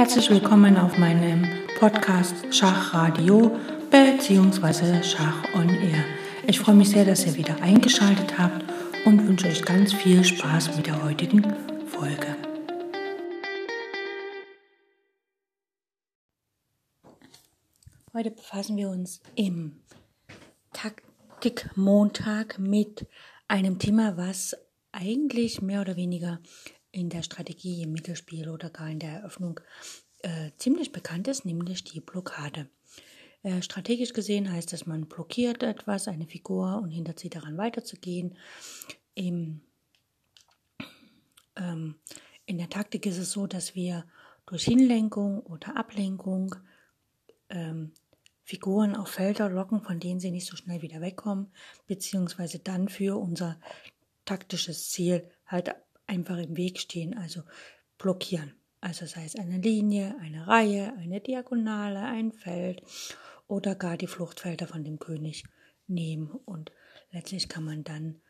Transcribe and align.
Herzlich 0.00 0.30
willkommen 0.30 0.78
auf 0.78 0.96
meinem 0.96 1.46
Podcast 1.78 2.34
Schachradio 2.54 3.54
bzw. 3.90 5.02
Schach 5.02 5.44
on 5.54 5.68
Air. 5.68 6.02
Ich 6.46 6.58
freue 6.58 6.74
mich 6.74 6.88
sehr, 6.88 7.04
dass 7.04 7.26
ihr 7.26 7.36
wieder 7.36 7.60
eingeschaltet 7.60 8.38
habt 8.38 8.64
und 9.04 9.28
wünsche 9.28 9.48
euch 9.48 9.62
ganz 9.62 9.92
viel 9.92 10.24
Spaß 10.24 10.74
mit 10.74 10.86
der 10.86 11.04
heutigen 11.04 11.42
Folge. 11.86 12.34
Heute 18.14 18.30
befassen 18.30 18.78
wir 18.78 18.88
uns 18.88 19.20
im 19.34 19.82
Taktikmontag 20.72 22.58
mit 22.58 23.06
einem 23.48 23.78
Thema, 23.78 24.16
was 24.16 24.56
eigentlich 24.92 25.60
mehr 25.60 25.82
oder 25.82 25.96
weniger 25.96 26.40
in 26.92 27.08
der 27.08 27.22
Strategie, 27.22 27.82
im 27.82 27.92
Mittelspiel 27.92 28.48
oder 28.48 28.70
gar 28.70 28.88
in 28.88 28.98
der 28.98 29.12
Eröffnung 29.12 29.60
äh, 30.22 30.50
ziemlich 30.56 30.92
bekannt 30.92 31.28
ist, 31.28 31.44
nämlich 31.44 31.84
die 31.84 32.00
Blockade. 32.00 32.68
Äh, 33.42 33.62
strategisch 33.62 34.12
gesehen 34.12 34.52
heißt 34.52 34.72
das, 34.72 34.86
man 34.86 35.06
blockiert 35.06 35.62
etwas, 35.62 36.08
eine 36.08 36.26
Figur 36.26 36.80
und 36.82 36.90
hindert 36.90 37.18
sie 37.18 37.30
daran 37.30 37.56
weiterzugehen. 37.56 38.36
Im, 39.14 39.62
ähm, 41.56 41.94
in 42.44 42.58
der 42.58 42.68
Taktik 42.68 43.06
ist 43.06 43.18
es 43.18 43.32
so, 43.32 43.46
dass 43.46 43.74
wir 43.74 44.04
durch 44.46 44.64
Hinlenkung 44.64 45.40
oder 45.40 45.76
Ablenkung 45.76 46.54
ähm, 47.48 47.92
Figuren 48.42 48.96
auf 48.96 49.08
Felder 49.08 49.48
locken, 49.48 49.80
von 49.80 50.00
denen 50.00 50.18
sie 50.20 50.32
nicht 50.32 50.46
so 50.46 50.56
schnell 50.56 50.82
wieder 50.82 51.00
wegkommen, 51.00 51.52
beziehungsweise 51.86 52.58
dann 52.58 52.88
für 52.88 53.16
unser 53.16 53.60
taktisches 54.24 54.90
Ziel 54.90 55.30
halt 55.46 55.74
einfach 56.10 56.38
im 56.38 56.56
Weg 56.56 56.78
stehen, 56.78 57.16
also 57.16 57.42
blockieren. 57.96 58.52
Also 58.80 59.06
sei 59.06 59.24
es 59.24 59.36
eine 59.36 59.58
Linie, 59.58 60.16
eine 60.20 60.46
Reihe, 60.46 60.94
eine 60.98 61.20
Diagonale, 61.20 62.00
ein 62.00 62.32
Feld 62.32 62.82
oder 63.46 63.74
gar 63.74 63.96
die 63.96 64.06
Fluchtfelder 64.06 64.66
von 64.66 64.84
dem 64.84 64.98
König 64.98 65.44
nehmen. 65.86 66.30
Und 66.30 66.72
letztlich 67.10 67.48
kann 67.48 67.64
man 67.64 67.84
dann, 67.84 68.20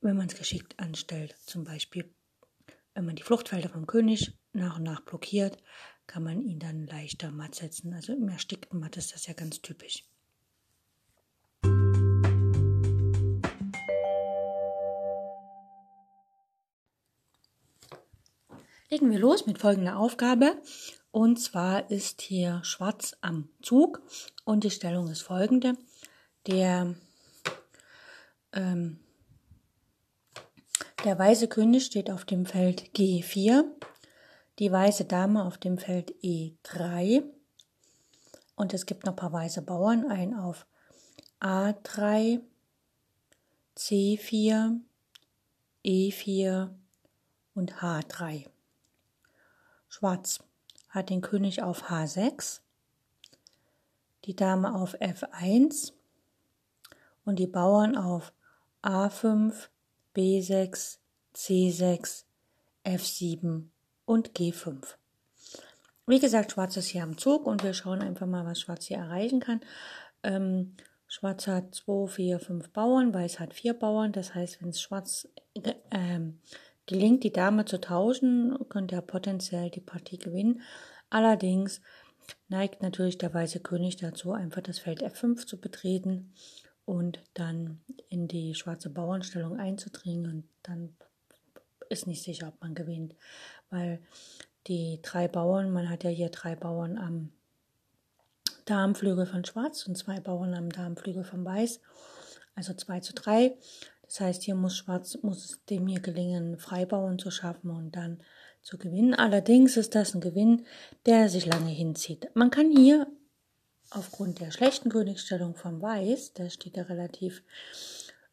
wenn 0.00 0.16
man 0.16 0.26
es 0.26 0.36
geschickt 0.36 0.78
anstellt, 0.78 1.36
zum 1.46 1.64
Beispiel, 1.64 2.12
wenn 2.94 3.04
man 3.04 3.16
die 3.16 3.22
Fluchtfelder 3.22 3.68
vom 3.68 3.86
König 3.86 4.36
nach 4.52 4.76
und 4.76 4.84
nach 4.84 5.00
blockiert, 5.00 5.58
kann 6.06 6.22
man 6.22 6.42
ihn 6.42 6.58
dann 6.58 6.86
leichter 6.86 7.30
matt 7.30 7.54
setzen. 7.54 7.94
Also 7.94 8.12
im 8.12 8.28
erstickten 8.28 8.80
Matt 8.80 8.96
ist 8.96 9.14
das 9.14 9.26
ja 9.26 9.34
ganz 9.34 9.62
typisch. 9.62 10.04
Legen 18.90 19.10
wir 19.10 19.18
los 19.18 19.46
mit 19.46 19.58
folgender 19.58 19.98
Aufgabe. 19.98 20.60
Und 21.10 21.40
zwar 21.40 21.90
ist 21.90 22.20
hier 22.22 22.60
Schwarz 22.64 23.16
am 23.20 23.48
Zug 23.62 24.02
und 24.44 24.64
die 24.64 24.70
Stellung 24.70 25.08
ist 25.08 25.22
folgende. 25.22 25.74
Der, 26.46 26.94
ähm, 28.52 28.98
der 31.04 31.18
weiße 31.18 31.48
König 31.48 31.86
steht 31.86 32.10
auf 32.10 32.24
dem 32.24 32.46
Feld 32.46 32.90
G4, 32.96 33.64
die 34.58 34.70
weiße 34.70 35.04
Dame 35.04 35.44
auf 35.44 35.56
dem 35.56 35.78
Feld 35.78 36.12
E3 36.22 37.24
und 38.56 38.72
es 38.72 38.86
gibt 38.86 39.04
noch 39.04 39.12
ein 39.12 39.16
paar 39.16 39.32
weiße 39.32 39.62
Bauern, 39.62 40.10
ein 40.10 40.34
auf 40.34 40.66
A3, 41.40 42.40
C4, 43.76 44.80
E4 45.84 46.70
und 47.54 47.74
H3. 47.74 48.53
Schwarz 49.94 50.42
hat 50.88 51.08
den 51.08 51.20
König 51.20 51.62
auf 51.62 51.88
H6, 51.88 52.62
die 54.24 54.34
Dame 54.34 54.74
auf 54.74 55.00
F1 55.00 55.92
und 57.24 57.38
die 57.38 57.46
Bauern 57.46 57.96
auf 57.96 58.32
A5, 58.82 59.68
B6, 60.16 60.98
C6, 61.36 62.24
F7 62.84 63.68
und 64.04 64.32
G5. 64.32 64.96
Wie 66.08 66.18
gesagt, 66.18 66.50
Schwarz 66.50 66.76
ist 66.76 66.88
hier 66.88 67.04
am 67.04 67.16
Zug 67.16 67.46
und 67.46 67.62
wir 67.62 67.72
schauen 67.72 68.02
einfach 68.02 68.26
mal, 68.26 68.44
was 68.44 68.58
Schwarz 68.58 68.86
hier 68.86 68.98
erreichen 68.98 69.38
kann. 69.38 69.60
Ähm, 70.24 70.74
Schwarz 71.06 71.46
hat 71.46 71.72
2, 71.72 72.08
4, 72.08 72.40
5 72.40 72.70
Bauern, 72.70 73.14
Weiß 73.14 73.38
hat 73.38 73.54
4 73.54 73.74
Bauern. 73.74 74.10
Das 74.10 74.34
heißt, 74.34 74.60
wenn 74.60 74.70
es 74.70 74.80
Schwarz 74.80 75.28
ähm, 75.92 76.40
Gelingt 76.86 77.24
die 77.24 77.32
Dame 77.32 77.64
zu 77.64 77.80
tauschen, 77.80 78.56
könnte 78.68 78.94
er 78.94 79.02
potenziell 79.02 79.70
die 79.70 79.80
Partie 79.80 80.18
gewinnen. 80.18 80.60
Allerdings 81.10 81.80
neigt 82.48 82.82
natürlich 82.82 83.18
der 83.18 83.32
weiße 83.32 83.60
König 83.60 83.96
dazu, 83.96 84.32
einfach 84.32 84.62
das 84.62 84.78
Feld 84.78 85.02
F5 85.02 85.46
zu 85.46 85.60
betreten 85.60 86.32
und 86.84 87.22
dann 87.34 87.80
in 88.08 88.28
die 88.28 88.54
schwarze 88.54 88.90
Bauernstellung 88.90 89.58
einzudringen 89.58 90.30
und 90.30 90.44
dann 90.62 90.96
ist 91.88 92.06
nicht 92.06 92.22
sicher, 92.22 92.48
ob 92.48 92.60
man 92.60 92.74
gewinnt, 92.74 93.14
weil 93.70 94.00
die 94.66 95.00
drei 95.02 95.28
Bauern, 95.28 95.70
man 95.70 95.88
hat 95.88 96.04
ja 96.04 96.10
hier 96.10 96.30
drei 96.30 96.56
Bauern 96.56 96.98
am 96.98 97.30
Darmflügel 98.64 99.26
von 99.26 99.44
Schwarz 99.44 99.86
und 99.86 99.96
zwei 99.96 100.20
Bauern 100.20 100.54
am 100.54 100.70
Darmflügel 100.70 101.24
von 101.24 101.44
Weiß, 101.44 101.80
also 102.54 102.72
2 102.72 103.00
zu 103.00 103.12
3. 103.14 103.56
Das 104.14 104.20
heißt, 104.20 104.42
hier 104.44 104.54
muss 104.54 104.76
Schwarz, 104.76 105.18
muss 105.22 105.44
es 105.44 105.64
dem 105.64 105.88
hier 105.88 105.98
gelingen, 105.98 106.56
Freibauern 106.56 107.18
zu 107.18 107.32
schaffen 107.32 107.72
und 107.72 107.96
dann 107.96 108.22
zu 108.62 108.78
gewinnen. 108.78 109.12
Allerdings 109.12 109.76
ist 109.76 109.96
das 109.96 110.14
ein 110.14 110.20
Gewinn, 110.20 110.66
der 111.04 111.28
sich 111.28 111.46
lange 111.46 111.70
hinzieht. 111.70 112.30
Man 112.34 112.50
kann 112.50 112.70
hier 112.70 113.08
aufgrund 113.90 114.38
der 114.38 114.52
schlechten 114.52 114.88
Königsstellung 114.88 115.56
von 115.56 115.82
Weiß, 115.82 116.32
der 116.34 116.48
steht 116.50 116.76
ja 116.76 116.84
relativ 116.84 117.42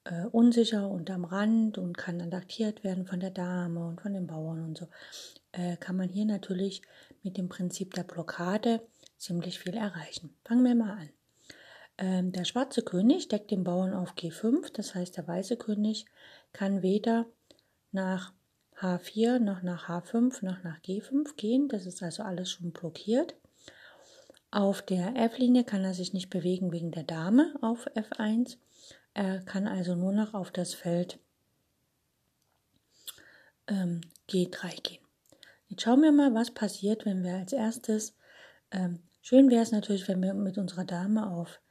äh, 0.03 0.28
unsicher 0.28 0.88
und 0.88 1.09
am 1.09 1.25
Rand 1.25 1.80
und 1.80 1.97
kann 1.97 2.22
adaptiert 2.22 2.84
werden 2.84 3.08
von 3.08 3.20
der 3.20 3.31
Dame 3.31 3.84
und 3.88 4.02
von 4.02 4.14
den 4.14 4.28
Bauern 4.28 4.64
und 4.64 4.78
so, 4.78 4.88
äh, 5.52 5.78
kann 5.78 5.97
man 5.97 6.09
hier 6.09 6.25
natürlich 6.25 6.84
mit 7.24 7.38
dem 7.38 7.50
Prinzip 7.50 7.96
der 7.96 8.03
Blockade 8.03 8.88
ziemlich 9.18 9.58
viel 9.58 9.74
erreichen. 9.74 10.38
Fangen 10.46 10.64
wir 10.64 10.75
mal 10.75 10.91
an. 10.91 11.09
Ähm, 12.02 12.32
der 12.32 12.46
schwarze 12.46 12.82
König 12.82 13.28
deckt 13.28 13.52
den 13.52 13.64
Bauern 13.64 13.94
auf 13.94 14.16
G5, 14.16 14.74
das 14.74 14.96
heißt 14.96 15.18
der 15.18 15.28
weiße 15.28 15.56
König 15.56 16.08
kann 16.52 16.82
weder 16.82 17.28
nach 17.92 18.34
H4 18.80 19.38
noch 19.38 19.62
nach 19.62 19.88
H5 19.88 20.44
noch 20.44 20.64
nach 20.64 20.80
G5 20.80 21.36
gehen, 21.36 21.70
das 21.70 21.86
ist 21.86 22.02
also 22.02 22.24
alles 22.24 22.50
schon 22.50 22.72
blockiert. 22.72 23.36
Auf 24.50 24.82
der 24.82 25.16
F-Linie 25.16 25.64
kann 25.64 25.84
er 25.84 25.94
sich 25.94 26.12
nicht 26.12 26.32
bewegen 26.32 26.72
wegen 26.72 26.92
der 26.92 27.04
Dame 27.04 27.54
auf 27.62 27.86
F1. 27.96 28.58
Er 29.14 29.42
kann 29.42 29.68
also 29.68 29.96
nur 29.96 30.12
noch 30.12 30.34
auf 30.34 30.50
das 30.50 30.74
Feld 30.74 31.20
ähm, 33.68 34.02
G3 34.28 34.82
gehen. 34.82 35.04
Jetzt 35.68 35.84
schauen 35.84 36.02
wir 36.02 36.12
mal, 36.12 36.34
was 36.34 36.50
passiert, 36.50 37.06
wenn 37.06 37.24
wir 37.24 37.36
als 37.36 37.54
erstes, 37.54 38.16
ähm, 38.72 39.04
schön 39.22 39.52
wäre 39.52 39.62
es 39.62 39.72
natürlich, 39.72 40.08
wenn 40.08 40.24
wir 40.24 40.34
mit 40.34 40.58
unserer 40.58 40.84
Dame 40.84 41.30
auf 41.30 41.62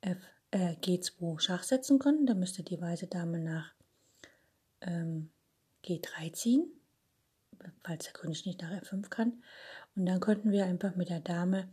F, 0.00 0.18
äh, 0.50 0.74
G2 0.74 1.40
Schach 1.40 1.62
setzen 1.62 1.98
können. 1.98 2.26
Dann 2.26 2.38
müsste 2.38 2.62
die 2.62 2.80
weiße 2.80 3.06
Dame 3.06 3.38
nach 3.38 3.72
ähm, 4.80 5.30
G3 5.84 6.32
ziehen, 6.32 6.70
falls 7.82 8.04
der 8.04 8.12
König 8.12 8.46
nicht 8.46 8.62
nach 8.62 8.72
F5 8.72 9.08
kann. 9.08 9.42
Und 9.94 10.06
dann 10.06 10.20
könnten 10.20 10.50
wir 10.52 10.64
einfach 10.64 10.96
mit 10.96 11.08
der 11.08 11.20
Dame 11.20 11.68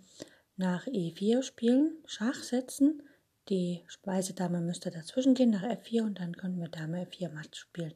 nach 0.55 0.85
E4 0.87 1.43
spielen, 1.43 1.97
Schach 2.05 2.41
setzen. 2.43 3.01
Die 3.49 3.83
weiße 4.03 4.33
Dame 4.33 4.61
müsste 4.61 4.89
dazwischen 4.89 5.33
gehen 5.33 5.49
nach 5.49 5.63
F4 5.63 6.03
und 6.03 6.19
dann 6.19 6.37
können 6.37 6.61
wir 6.61 6.69
Dame 6.69 7.05
F4 7.05 7.29
matt 7.29 7.55
spielen. 7.55 7.93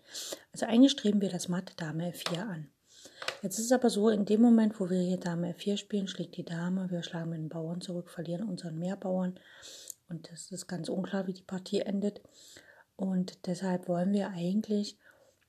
Also 0.51 0.65
eigentlich 0.65 0.91
streben 0.91 1.21
wir 1.21 1.29
das 1.29 1.47
Matt 1.47 1.79
Dame 1.79 2.11
F4 2.11 2.39
an. 2.41 2.69
Jetzt 3.41 3.59
ist 3.59 3.65
es 3.65 3.71
aber 3.71 3.89
so, 3.89 4.09
in 4.09 4.25
dem 4.25 4.41
Moment, 4.41 4.79
wo 4.79 4.89
wir 4.89 4.99
hier 4.99 5.19
Dame 5.19 5.53
F4 5.53 5.77
spielen, 5.77 6.07
schlägt 6.07 6.35
die 6.35 6.43
Dame, 6.43 6.89
wir 6.89 7.03
schlagen 7.03 7.29
mit 7.29 7.39
den 7.39 7.49
Bauern 7.49 7.79
zurück, 7.79 8.09
verlieren 8.09 8.49
unseren 8.49 8.77
Mehrbauern 8.77 9.39
und 10.09 10.31
es 10.31 10.51
ist 10.51 10.67
ganz 10.67 10.89
unklar, 10.89 11.27
wie 11.27 11.33
die 11.33 11.43
Partie 11.43 11.81
endet. 11.81 12.21
Und 12.95 13.45
deshalb 13.47 13.87
wollen 13.87 14.13
wir 14.13 14.29
eigentlich 14.29 14.97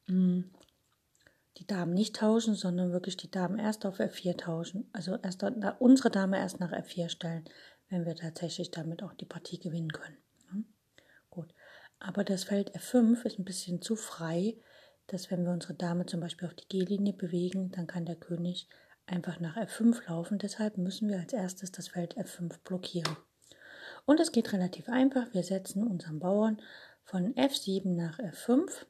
mh, 0.06 0.14
hm, 0.14 0.50
die 1.58 1.66
Damen 1.66 1.94
nicht 1.94 2.16
tauschen, 2.16 2.54
sondern 2.54 2.92
wirklich 2.92 3.16
die 3.16 3.30
Damen 3.30 3.58
erst 3.58 3.84
auf 3.84 3.98
F4 3.98 4.36
tauschen. 4.36 4.88
Also 4.92 5.16
erst 5.16 5.42
unsere 5.78 6.10
Dame 6.10 6.38
erst 6.38 6.60
nach 6.60 6.72
F4 6.72 7.08
stellen, 7.08 7.44
wenn 7.88 8.06
wir 8.06 8.14
tatsächlich 8.14 8.70
damit 8.70 9.02
auch 9.02 9.14
die 9.14 9.24
Partie 9.24 9.58
gewinnen 9.58 9.92
können. 9.92 10.18
Ja? 10.52 10.60
Gut. 11.30 11.52
Aber 11.98 12.22
das 12.22 12.44
Feld 12.44 12.76
F5 12.76 13.24
ist 13.24 13.38
ein 13.38 13.44
bisschen 13.44 13.82
zu 13.82 13.96
frei, 13.96 14.56
dass 15.08 15.30
wenn 15.30 15.44
wir 15.44 15.52
unsere 15.52 15.74
Dame 15.74 16.06
zum 16.06 16.20
Beispiel 16.20 16.46
auf 16.46 16.54
die 16.54 16.68
G-Linie 16.68 17.14
bewegen, 17.14 17.72
dann 17.72 17.86
kann 17.86 18.06
der 18.06 18.16
König 18.16 18.68
einfach 19.06 19.40
nach 19.40 19.56
F5 19.56 20.08
laufen. 20.08 20.38
Deshalb 20.38 20.76
müssen 20.76 21.08
wir 21.08 21.18
als 21.18 21.32
erstes 21.32 21.72
das 21.72 21.88
Feld 21.88 22.16
F5 22.16 22.58
blockieren. 22.62 23.16
Und 24.08 24.20
es 24.20 24.32
geht 24.32 24.54
relativ 24.54 24.88
einfach. 24.88 25.34
Wir 25.34 25.42
setzen 25.42 25.86
unseren 25.86 26.18
Bauern 26.18 26.62
von 27.04 27.34
F7 27.34 27.94
nach 27.94 28.18
F5 28.18 28.86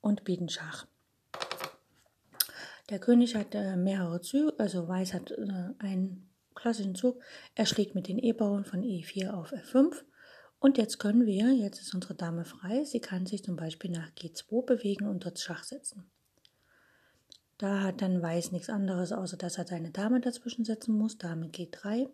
und 0.00 0.24
bieten 0.24 0.48
Schach. 0.48 0.88
Der 2.88 2.98
König 2.98 3.36
hat 3.36 3.54
äh, 3.54 3.76
mehrere 3.76 4.20
Züge, 4.22 4.54
also 4.58 4.88
Weiß 4.88 5.14
hat 5.14 5.30
äh, 5.30 5.68
einen 5.78 6.28
klassischen 6.56 6.96
Zug. 6.96 7.22
Er 7.54 7.64
schlägt 7.64 7.94
mit 7.94 8.08
den 8.08 8.18
E-Bauern 8.18 8.64
von 8.64 8.82
E4 8.82 9.30
auf 9.30 9.52
F5. 9.52 10.02
Und 10.58 10.76
jetzt 10.76 10.98
können 10.98 11.24
wir, 11.24 11.52
jetzt 11.52 11.80
ist 11.80 11.94
unsere 11.94 12.16
Dame 12.16 12.44
frei, 12.44 12.82
sie 12.82 13.00
kann 13.00 13.24
sich 13.26 13.44
zum 13.44 13.54
Beispiel 13.54 13.92
nach 13.92 14.10
G2 14.16 14.66
bewegen 14.66 15.06
und 15.06 15.24
dort 15.24 15.38
Schach 15.38 15.62
setzen. 15.62 16.10
Da 17.56 17.82
hat 17.84 18.02
dann 18.02 18.20
Weiß 18.20 18.50
nichts 18.50 18.68
anderes, 18.68 19.12
außer 19.12 19.36
dass 19.36 19.58
er 19.58 19.66
seine 19.68 19.92
Dame 19.92 20.20
dazwischen 20.20 20.64
setzen 20.64 20.98
muss. 20.98 21.18
Dame 21.18 21.46
G3. 21.46 22.08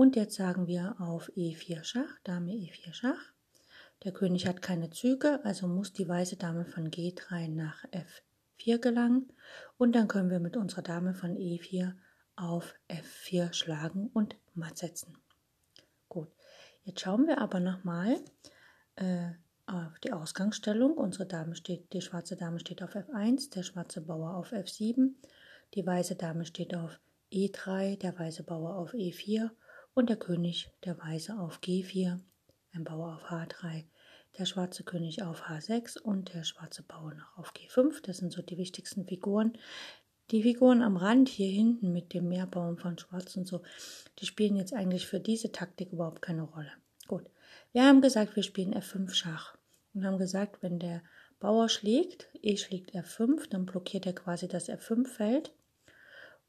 Und 0.00 0.16
jetzt 0.16 0.36
sagen 0.36 0.66
wir 0.66 0.98
auf 0.98 1.30
E4 1.36 1.84
Schach, 1.84 2.18
Dame 2.24 2.52
E4 2.52 2.94
Schach. 2.94 3.34
Der 4.02 4.12
König 4.12 4.46
hat 4.46 4.62
keine 4.62 4.88
Züge, 4.88 5.44
also 5.44 5.68
muss 5.68 5.92
die 5.92 6.08
weiße 6.08 6.36
Dame 6.36 6.64
von 6.64 6.90
G3 6.90 7.48
nach 7.50 7.84
F4 7.90 8.78
gelangen. 8.78 9.30
Und 9.76 9.94
dann 9.94 10.08
können 10.08 10.30
wir 10.30 10.40
mit 10.40 10.56
unserer 10.56 10.80
Dame 10.80 11.12
von 11.12 11.36
E4 11.36 11.92
auf 12.34 12.74
F4 12.88 13.52
schlagen 13.52 14.08
und 14.14 14.36
matt 14.54 14.78
setzen. 14.78 15.18
Gut, 16.08 16.28
jetzt 16.84 17.02
schauen 17.02 17.26
wir 17.26 17.38
aber 17.38 17.60
nochmal 17.60 18.16
äh, 18.96 19.32
auf 19.66 19.98
die 19.98 20.14
Ausgangsstellung. 20.14 20.94
Unsere 20.94 21.26
Dame 21.26 21.54
steht, 21.54 21.92
die 21.92 22.00
schwarze 22.00 22.36
Dame 22.36 22.58
steht 22.58 22.82
auf 22.82 22.96
F1, 22.96 23.52
der 23.52 23.64
schwarze 23.64 24.00
Bauer 24.00 24.34
auf 24.34 24.54
F7, 24.54 25.10
die 25.74 25.86
weiße 25.86 26.16
Dame 26.16 26.46
steht 26.46 26.74
auf 26.74 26.98
E3, 27.30 27.98
der 27.98 28.18
weiße 28.18 28.44
Bauer 28.44 28.76
auf 28.76 28.94
E4 28.94 29.50
und 29.94 30.08
der 30.08 30.16
König, 30.16 30.70
der 30.84 30.98
weiße 30.98 31.38
auf 31.38 31.60
G4, 31.60 32.20
ein 32.72 32.84
Bauer 32.84 33.14
auf 33.14 33.30
H3, 33.30 33.84
der 34.38 34.46
schwarze 34.46 34.84
König 34.84 35.22
auf 35.22 35.42
H6 35.42 36.00
und 36.00 36.32
der 36.34 36.44
schwarze 36.44 36.82
Bauer 36.82 37.14
noch 37.14 37.36
auf 37.38 37.52
G5. 37.52 38.00
Das 38.02 38.18
sind 38.18 38.32
so 38.32 38.42
die 38.42 38.58
wichtigsten 38.58 39.04
Figuren. 39.04 39.54
Die 40.30 40.42
Figuren 40.42 40.82
am 40.82 40.96
Rand 40.96 41.28
hier 41.28 41.50
hinten 41.50 41.92
mit 41.92 42.14
dem 42.14 42.28
Meerbaum 42.28 42.78
von 42.78 42.96
Schwarz 42.96 43.36
und 43.36 43.48
so, 43.48 43.62
die 44.20 44.26
spielen 44.26 44.56
jetzt 44.56 44.72
eigentlich 44.72 45.06
für 45.06 45.18
diese 45.18 45.50
Taktik 45.50 45.92
überhaupt 45.92 46.22
keine 46.22 46.42
Rolle. 46.42 46.70
Gut, 47.08 47.28
wir 47.72 47.82
haben 47.82 48.00
gesagt, 48.00 48.36
wir 48.36 48.44
spielen 48.44 48.74
F5 48.74 49.12
Schach 49.12 49.56
und 49.92 50.04
haben 50.04 50.18
gesagt, 50.18 50.62
wenn 50.62 50.78
der 50.78 51.02
Bauer 51.40 51.68
schlägt, 51.68 52.28
E 52.42 52.56
schlägt 52.56 52.94
F5, 52.94 53.48
dann 53.48 53.66
blockiert 53.66 54.06
er 54.06 54.12
quasi 54.12 54.46
das 54.46 54.68
F5-Feld 54.68 55.52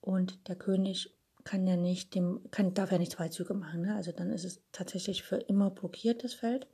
und 0.02 0.48
der 0.48 0.56
König 0.56 1.16
kann 1.44 1.68
ja 1.68 1.76
nicht 1.76 2.16
dem, 2.16 2.42
kann, 2.52 2.74
darf 2.74 2.92
ja 2.92 2.98
nicht 2.98 3.14
zwei 3.14 3.30
Züge 3.30 3.54
machen, 3.54 3.82
ne? 3.82 3.96
also 3.96 4.12
dann 4.12 4.32
ist 4.32 4.46
es 4.46 4.62
tatsächlich 4.72 5.24
für 5.24 5.38
immer 5.38 5.70
blockiert, 5.70 6.24
das 6.24 6.34
Feld. 6.34 6.68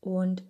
Und 0.00 0.44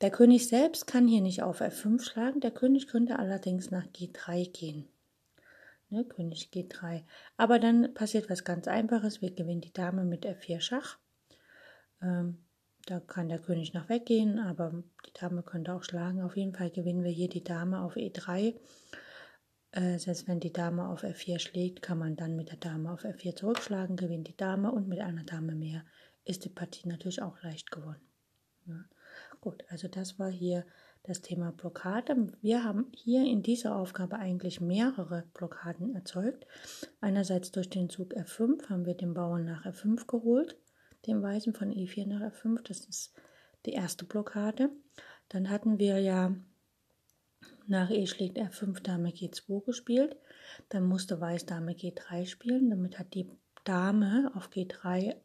der 0.00 0.10
König 0.10 0.48
selbst 0.48 0.86
kann 0.86 1.06
hier 1.06 1.20
nicht 1.20 1.42
auf 1.42 1.60
F5 1.60 2.02
schlagen, 2.02 2.40
der 2.40 2.50
König 2.50 2.88
könnte 2.88 3.18
allerdings 3.18 3.70
nach 3.70 3.86
G3 3.86 4.50
gehen. 4.50 4.88
Ne? 5.90 6.04
König 6.04 6.50
G3. 6.52 7.04
Aber 7.36 7.58
dann 7.58 7.94
passiert 7.94 8.30
was 8.30 8.44
ganz 8.44 8.66
Einfaches, 8.66 9.22
wir 9.22 9.30
gewinnen 9.30 9.60
die 9.60 9.72
Dame 9.72 10.04
mit 10.04 10.26
F4 10.26 10.60
Schach. 10.60 10.98
Ähm, 12.00 12.38
da 12.86 12.98
kann 12.98 13.28
der 13.28 13.38
König 13.38 13.74
noch 13.74 13.88
weggehen, 13.88 14.40
aber 14.40 14.82
die 15.06 15.12
Dame 15.12 15.42
könnte 15.42 15.72
auch 15.72 15.84
schlagen. 15.84 16.22
Auf 16.22 16.36
jeden 16.36 16.54
Fall 16.54 16.70
gewinnen 16.70 17.04
wir 17.04 17.12
hier 17.12 17.28
die 17.28 17.44
Dame 17.44 17.82
auf 17.82 17.96
E3. 17.96 18.54
Äh, 19.72 19.98
selbst 19.98 20.28
wenn 20.28 20.40
die 20.40 20.52
Dame 20.52 20.88
auf 20.88 21.02
F4 21.02 21.38
schlägt, 21.38 21.82
kann 21.82 21.98
man 21.98 22.16
dann 22.16 22.36
mit 22.36 22.50
der 22.50 22.58
Dame 22.58 22.92
auf 22.92 23.04
F4 23.04 23.36
zurückschlagen, 23.36 23.96
gewinnt 23.96 24.28
die 24.28 24.36
Dame 24.36 24.70
und 24.70 24.88
mit 24.88 25.00
einer 25.00 25.24
Dame 25.24 25.54
mehr 25.54 25.84
ist 26.24 26.44
die 26.44 26.50
Partie 26.50 26.88
natürlich 26.88 27.20
auch 27.20 27.42
leicht 27.42 27.70
gewonnen. 27.70 28.00
Ja. 28.66 28.84
Gut, 29.40 29.64
also 29.68 29.88
das 29.88 30.18
war 30.18 30.30
hier 30.30 30.64
das 31.02 31.20
Thema 31.20 31.50
Blockade. 31.50 32.32
Wir 32.42 32.62
haben 32.62 32.92
hier 32.94 33.24
in 33.24 33.42
dieser 33.42 33.74
Aufgabe 33.74 34.16
eigentlich 34.16 34.60
mehrere 34.60 35.24
Blockaden 35.34 35.96
erzeugt. 35.96 36.46
Einerseits 37.00 37.50
durch 37.50 37.68
den 37.68 37.90
Zug 37.90 38.14
F5 38.14 38.68
haben 38.68 38.86
wir 38.86 38.94
den 38.94 39.14
Bauern 39.14 39.44
nach 39.44 39.66
F5 39.66 40.06
geholt 40.06 40.56
dem 41.06 41.22
Weißen 41.22 41.54
von 41.54 41.70
E4 41.72 42.06
nach 42.06 42.20
F5. 42.20 42.62
Das 42.62 42.80
ist 42.80 43.14
die 43.66 43.72
erste 43.72 44.04
Blockade. 44.04 44.70
Dann 45.28 45.50
hatten 45.50 45.78
wir 45.78 45.98
ja 45.98 46.34
nach 47.66 47.90
E 47.90 48.06
schlägt 48.06 48.38
F5 48.38 48.82
Dame 48.82 49.10
G2 49.10 49.64
gespielt. 49.64 50.16
Dann 50.68 50.84
musste 50.84 51.20
Weiß 51.20 51.46
Dame 51.46 51.72
G3 51.72 52.26
spielen. 52.26 52.70
Damit 52.70 52.98
hat 52.98 53.14
die 53.14 53.28
Dame 53.64 54.30
auf 54.34 54.50
G3 54.50 55.16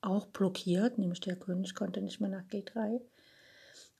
auch 0.00 0.26
blockiert, 0.26 0.98
nämlich 0.98 1.20
der 1.20 1.36
König 1.36 1.74
konnte 1.74 2.00
nicht 2.00 2.20
mehr 2.20 2.30
nach 2.30 2.44
G3. 2.44 3.00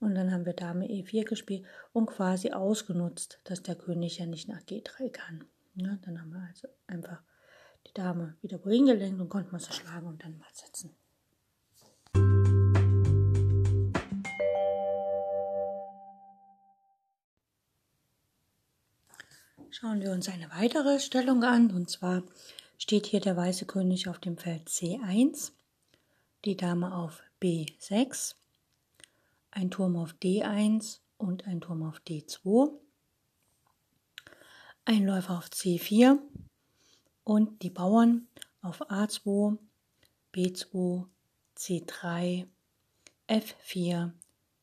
Und 0.00 0.14
dann 0.14 0.32
haben 0.32 0.46
wir 0.46 0.52
Dame 0.52 0.86
E4 0.86 1.24
gespielt 1.24 1.64
und 1.92 2.06
quasi 2.06 2.50
ausgenutzt, 2.50 3.40
dass 3.44 3.62
der 3.62 3.76
König 3.76 4.18
ja 4.18 4.26
nicht 4.26 4.48
nach 4.48 4.60
G3 4.62 5.10
kann. 5.10 5.44
Ja, 5.74 5.96
dann 6.02 6.20
haben 6.20 6.32
wir 6.32 6.40
also 6.48 6.68
einfach 6.86 7.22
die 7.86 7.94
Dame 7.94 8.36
wieder 8.42 8.64
wohin 8.64 8.86
gelenkt 8.86 9.20
und 9.20 9.28
konnten 9.28 9.52
wir 9.52 9.58
sie 9.58 9.72
schlagen 9.72 10.06
und 10.06 10.22
dann 10.22 10.38
mal 10.38 10.48
setzen. 10.52 10.94
Schauen 19.74 20.02
wir 20.02 20.12
uns 20.12 20.28
eine 20.28 20.50
weitere 20.50 21.00
Stellung 21.00 21.42
an. 21.44 21.70
Und 21.70 21.88
zwar 21.88 22.22
steht 22.76 23.06
hier 23.06 23.20
der 23.20 23.38
weiße 23.38 23.64
König 23.64 24.06
auf 24.06 24.18
dem 24.18 24.36
Feld 24.36 24.68
C1, 24.68 25.52
die 26.44 26.58
Dame 26.58 26.94
auf 26.94 27.22
B6, 27.40 28.34
ein 29.50 29.70
Turm 29.70 29.96
auf 29.96 30.12
D1 30.22 30.98
und 31.16 31.46
ein 31.46 31.62
Turm 31.62 31.84
auf 31.84 32.02
D2, 32.06 32.70
ein 34.84 35.06
Läufer 35.06 35.38
auf 35.38 35.46
C4 35.46 36.18
und 37.24 37.62
die 37.62 37.70
Bauern 37.70 38.28
auf 38.60 38.82
A2, 38.90 39.56
B2, 40.34 41.06
C3, 41.56 42.46
F4, 43.26 44.10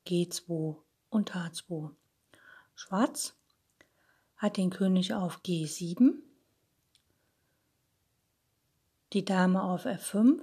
G2 0.05 0.75
und 1.09 1.31
H2. 1.31 1.95
Schwarz 2.75 3.38
hat 4.39 4.55
den 4.55 4.69
König 4.69 5.13
auf 5.13 5.41
G7, 5.41 6.13
die 9.11 9.25
Dame 9.25 9.61
auf 9.61 9.85
F5, 9.85 10.41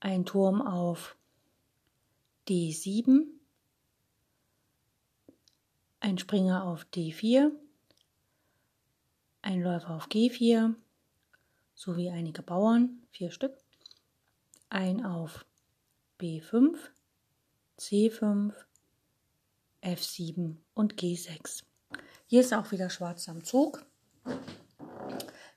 ein 0.00 0.26
Turm 0.26 0.60
auf 0.60 1.16
D7, 2.48 3.26
ein 6.00 6.18
Springer 6.18 6.64
auf 6.64 6.84
D4, 6.92 7.52
ein 9.42 9.62
Läufer 9.62 9.90
auf 9.94 10.08
G4 10.08 10.74
sowie 11.74 12.10
einige 12.10 12.42
Bauern, 12.42 13.06
vier 13.10 13.30
Stück, 13.30 13.56
ein 14.68 15.04
auf 15.04 15.46
B5, 16.18 16.76
C5, 17.78 18.52
F7 19.82 20.56
und 20.74 20.94
G6. 20.94 21.62
Hier 22.26 22.40
ist 22.40 22.54
auch 22.54 22.72
wieder 22.72 22.88
schwarz 22.88 23.28
am 23.28 23.44
Zug. 23.44 23.84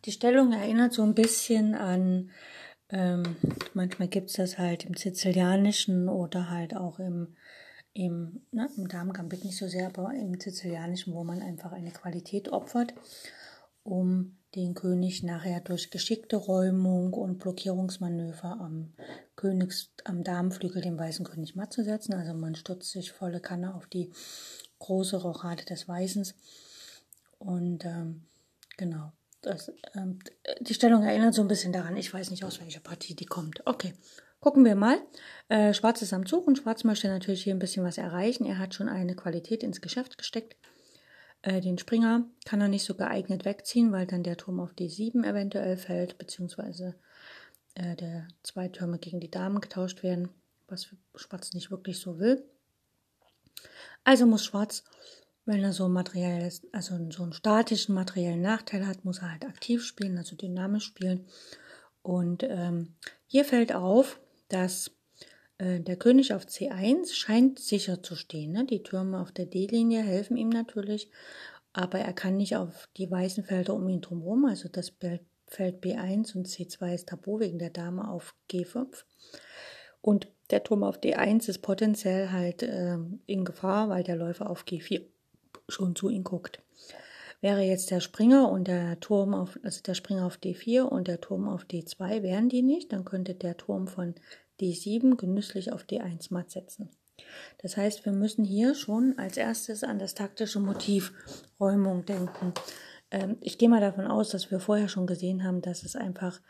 Die 0.06 0.12
Stellung 0.12 0.52
erinnert 0.52 0.94
so 0.94 1.04
ein 1.04 1.16
bisschen 1.16 1.76
an, 1.76 2.30
ähm, 2.90 3.36
manchmal 3.74 4.08
gibt 4.08 4.30
es 4.30 4.36
das 4.36 4.58
halt 4.58 4.86
im 4.86 4.94
Sizilianischen 4.94 6.08
oder 6.10 6.50
halt 6.50 6.76
auch 6.76 7.00
im, 7.00 7.36
im, 7.94 8.42
ne, 8.52 8.70
im 8.78 8.88
Damengambit 8.88 9.44
nicht 9.44 9.58
so 9.58 9.68
sehr, 9.68 9.88
aber 9.88 10.14
im 10.14 10.40
Sizilianischen, 10.40 11.14
wo 11.14 11.24
man 11.24 11.42
einfach 11.42 11.72
eine 11.72 11.92
Qualität 11.92 12.50
opfert, 12.50 12.94
um 13.84 14.38
den 14.56 14.74
König 14.74 15.24
nachher 15.24 15.60
durch 15.60 15.92
geschickte 15.92 16.38
Räumung 16.38 17.14
und 17.14 17.40
Blockierungsmanöver 17.40 18.58
am 18.60 18.94
Königs, 19.36 19.94
am 20.06 20.24
Damenflügel 20.24 20.82
den 20.82 20.98
weißen 20.98 21.26
König 21.26 21.56
matt 21.56 21.74
zu 21.74 21.84
setzen. 21.84 22.14
Also 22.14 22.34
man 22.34 22.56
stürzt 22.56 22.92
sich 22.92 23.12
volle 23.12 23.40
Kanne 23.40 23.76
auf 23.76 23.88
die 23.88 24.12
große 24.80 25.18
Rochade 25.18 25.66
des 25.66 25.88
Weißens. 25.88 26.36
Und 27.40 27.86
ähm, 27.86 28.26
genau, 28.78 29.12
das, 29.42 29.72
ähm, 29.96 30.20
die 30.60 30.74
Stellung 30.74 31.04
erinnert 31.04 31.34
so 31.34 31.42
ein 31.42 31.48
bisschen 31.48 31.74
daran. 31.74 31.98
Ich 31.98 32.14
weiß 32.14 32.32
nicht, 32.32 32.44
aus 32.44 32.60
welcher 32.60 32.80
Partie 32.80 33.16
die 33.16 33.26
kommt. 33.26 33.62
Okay, 33.66 33.94
gucken 34.40 34.66
wir 34.66 34.76
mal. 34.76 35.00
Äh, 35.50 35.74
Schwarz 35.74 36.02
ist 36.02 36.14
am 36.14 36.26
Zug 36.26 36.48
und 36.48 36.58
Schwarz 36.58 36.84
möchte 36.84 37.08
natürlich 37.08 37.44
hier 37.44 37.54
ein 37.54 37.60
bisschen 37.60 37.84
was 37.84 37.98
erreichen. 37.98 38.46
Er 38.46 38.60
hat 38.60 38.74
schon 38.74 38.90
eine 38.90 39.16
Qualität 39.16 39.64
ins 39.64 39.82
Geschäft 39.82 40.18
gesteckt. 40.18 40.56
Äh, 41.44 41.62
den 41.62 41.78
Springer 41.78 42.26
kann 42.46 42.62
er 42.62 42.68
nicht 42.68 42.84
so 42.84 42.96
geeignet 42.96 43.46
wegziehen, 43.46 43.92
weil 43.92 44.08
dann 44.08 44.24
der 44.24 44.38
Turm 44.38 44.60
auf 44.60 44.72
D7 44.74 45.24
eventuell 45.24 45.78
fällt, 45.78 46.18
beziehungsweise 46.18 46.96
äh, 47.76 47.96
der 47.96 48.28
zwei 48.44 48.68
Türme 48.70 48.98
gegen 48.98 49.20
die 49.20 49.32
Damen 49.32 49.62
getauscht 49.62 50.02
werden, 50.04 50.30
was 50.68 50.88
Schwarz 51.16 51.54
nicht 51.54 51.70
wirklich 51.70 52.00
so 52.00 52.20
will. 52.20 52.44
Also 54.04 54.26
muss 54.26 54.46
Schwarz, 54.46 54.84
wenn 55.46 55.64
er 55.64 55.74
so 55.74 55.88
materielles, 55.90 56.62
also 56.72 56.98
so 57.12 57.24
einen 57.24 57.34
statischen 57.34 57.96
materiellen 57.96 58.42
Nachteil 58.42 58.86
hat, 58.86 59.06
muss 59.06 59.20
er 59.20 59.32
halt 59.32 59.46
aktiv 59.46 59.84
spielen, 59.84 60.18
also 60.18 60.36
dynamisch 60.36 60.86
spielen. 60.86 61.28
Und 62.02 62.44
ähm, 62.44 62.96
hier 63.26 63.46
fällt 63.46 63.74
auf, 63.74 64.20
dass 64.50 64.92
äh, 65.58 65.80
der 65.80 65.98
König 65.98 66.34
auf 66.34 66.46
C1 66.46 67.14
scheint 67.14 67.60
sicher 67.60 68.02
zu 68.04 68.16
stehen. 68.16 68.52
Ne? 68.52 68.66
Die 68.66 68.84
Türme 68.84 69.20
auf 69.20 69.32
der 69.32 69.46
D-Linie 69.46 70.02
helfen 70.04 70.38
ihm 70.38 70.50
natürlich. 70.50 71.10
aber 71.78 72.00
er 72.00 72.14
kann 72.14 72.38
nicht 72.38 72.56
auf 72.56 72.90
die 72.98 73.10
weißen 73.10 73.44
Felder 73.44 73.76
um 73.76 73.88
ihn 73.88 74.02
drumherum, 74.02 74.46
also 74.46 74.68
das 74.68 74.94
Feld 75.46 75.84
B1 75.84 76.36
und 76.36 76.48
C2 76.48 76.96
ist 76.96 77.10
tabu 77.10 77.40
wegen 77.40 77.60
der 77.60 77.70
Dame 77.70 78.10
auf 78.10 78.34
G5. 78.50 79.04
Und 80.02 80.28
der 80.50 80.64
Turm 80.64 80.84
auf 80.84 81.00
D1 81.00 81.50
ist 81.50 81.60
potenziell 81.60 82.32
halt 82.32 82.64
äh, 82.64 82.98
in 83.26 83.46
Gefahr, 83.46 83.90
weil 83.90 84.04
der 84.04 84.16
Läufer 84.16 84.50
auf 84.50 84.64
G4 84.64 85.02
schon 85.68 85.96
zu 85.96 86.10
ihm 86.10 86.24
guckt. 86.24 86.62
Wäre 87.42 87.62
jetzt 87.62 87.92
der 87.92 88.00
Springer 88.00 88.50
und 88.50 88.68
der 88.68 89.00
Turm 89.00 89.34
auf, 89.34 89.60
also 89.62 89.82
der 89.84 89.94
Springer 89.94 90.26
auf 90.26 90.38
D4 90.38 90.82
und 90.82 91.08
der 91.08 91.22
Turm 91.22 91.48
auf 91.48 91.66
D2, 91.66 92.24
wären 92.24 92.50
die 92.50 92.64
nicht, 92.64 92.92
dann 92.92 93.06
könnte 93.06 93.36
der 93.36 93.58
Turm 93.58 93.88
von 93.88 94.16
D7 94.60 95.18
genüsslich 95.18 95.72
auf 95.72 95.84
D1 95.84 96.34
matt 96.34 96.50
setzen. 96.50 96.90
Das 97.60 97.78
heißt, 97.78 98.06
wir 98.06 98.12
müssen 98.12 98.44
hier 98.44 98.76
schon 98.76 99.16
als 99.18 99.38
erstes 99.38 99.84
an 99.84 100.00
das 100.00 100.14
taktische 100.14 100.60
Motiv 100.60 101.14
Räumung 101.60 102.06
denken. 102.06 102.54
Ähm, 103.12 103.38
ich 103.42 103.58
gehe 103.58 103.70
mal 103.70 103.82
davon 103.82 104.06
aus, 104.06 104.30
dass 104.30 104.50
wir 104.52 104.60
vorher 104.60 104.88
schon 104.88 105.08
gesehen 105.08 105.44
haben, 105.44 105.62
dass 105.62 105.84
es 105.84 105.96
einfach 105.96 106.42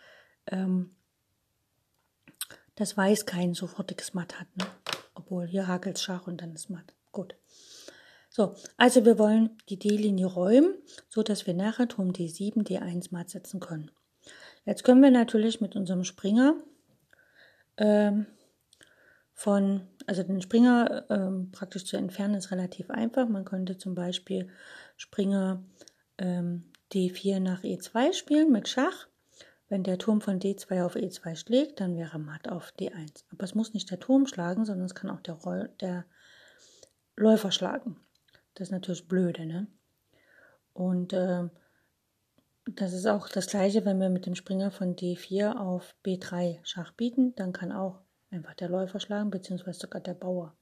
ähm, 0.50 0.96
das 2.78 2.96
Weiß 2.96 3.26
kein 3.26 3.54
sofortiges 3.54 4.14
Matt 4.14 4.40
hat. 4.40 4.48
Ne? 4.56 4.66
Obwohl 5.14 5.48
hier 5.48 5.68
hakelt 5.68 6.00
Schach 6.00 6.28
und 6.28 6.42
dann 6.42 6.54
ist 6.54 6.70
Matt. 6.70 6.94
Gut. 7.12 7.36
So, 8.30 8.56
also 8.78 9.04
wir 9.04 9.18
wollen 9.18 9.58
die 9.68 9.80
D-Linie 9.80 10.28
räumen, 10.28 10.76
so 11.10 11.24
dass 11.24 11.48
wir 11.48 11.54
nachher 11.54 11.88
Turm 11.88 12.12
D7, 12.12 12.68
D1 12.68 13.08
matt 13.12 13.32
setzen 13.32 13.60
können. 13.60 13.90
Jetzt 14.64 14.84
können 14.84 15.02
wir 15.02 15.12
natürlich 15.12 15.60
mit 15.60 15.76
unserem 15.76 16.04
Springer 16.04 16.56
ähm, 17.78 18.28
von, 19.34 19.88
also 20.06 20.22
den 20.24 20.42
Springer 20.42 21.06
ähm, 21.10 21.52
praktisch 21.52 21.86
zu 21.86 21.98
entfernen, 21.98 22.36
ist 22.36 22.52
relativ 22.52 22.92
einfach. 22.92 23.28
Man 23.28 23.46
könnte 23.46 23.78
zum 23.78 23.96
Beispiel 23.96 24.50
Springer 24.98 25.64
ähm, 26.20 26.72
D4 26.92 27.40
nach 27.40 27.64
E2 27.64 28.14
spielen 28.14 28.52
mit 28.52 28.68
Schach. 28.68 29.08
Wenn 29.70 29.84
der 29.84 29.98
Turm 29.98 30.22
von 30.22 30.40
D2 30.40 30.86
auf 30.86 30.96
E2 30.96 31.36
schlägt, 31.36 31.82
dann 31.82 31.98
wäre 31.98 32.20
Matt 32.20 32.48
auf 32.50 32.72
D1. 32.80 33.26
Aber 33.32 33.44
es 33.44 33.54
muss 33.54 33.74
nicht 33.74 33.92
der 33.92 34.00
Turm 34.00 34.26
schlagen, 34.26 34.66
sondern 34.66 34.86
es 34.86 34.96
kann 34.96 35.10
auch 35.10 35.22
der, 35.22 35.36
Roll, 35.36 35.70
der 35.82 36.06
Läufer 37.16 37.52
schlagen. 37.52 37.98
Das 38.54 38.68
ist 38.68 38.72
natürlich 38.72 39.08
blöde, 39.08 39.46
ne? 39.46 39.68
Und 40.74 41.12
äh, 41.12 41.50
das 42.66 42.94
ist 42.94 43.08
auch 43.08 43.30
das 43.30 43.48
gleiche, 43.48 43.86
wenn 43.86 44.00
wir 44.00 44.10
mit 44.10 44.26
dem 44.26 44.36
Springer 44.36 44.72
von 44.72 44.96
D4 44.96 45.58
auf 45.58 45.96
B3 46.06 46.60
Schach 46.64 46.94
bieten, 46.94 47.34
dann 47.36 47.54
kann 47.54 47.72
auch 47.72 48.02
einfach 48.30 48.54
der 48.56 48.70
Läufer 48.70 49.00
schlagen, 49.00 49.32
beziehungsweise 49.32 49.80
sogar 49.80 50.02
der 50.02 50.14
Bauer. 50.14 50.56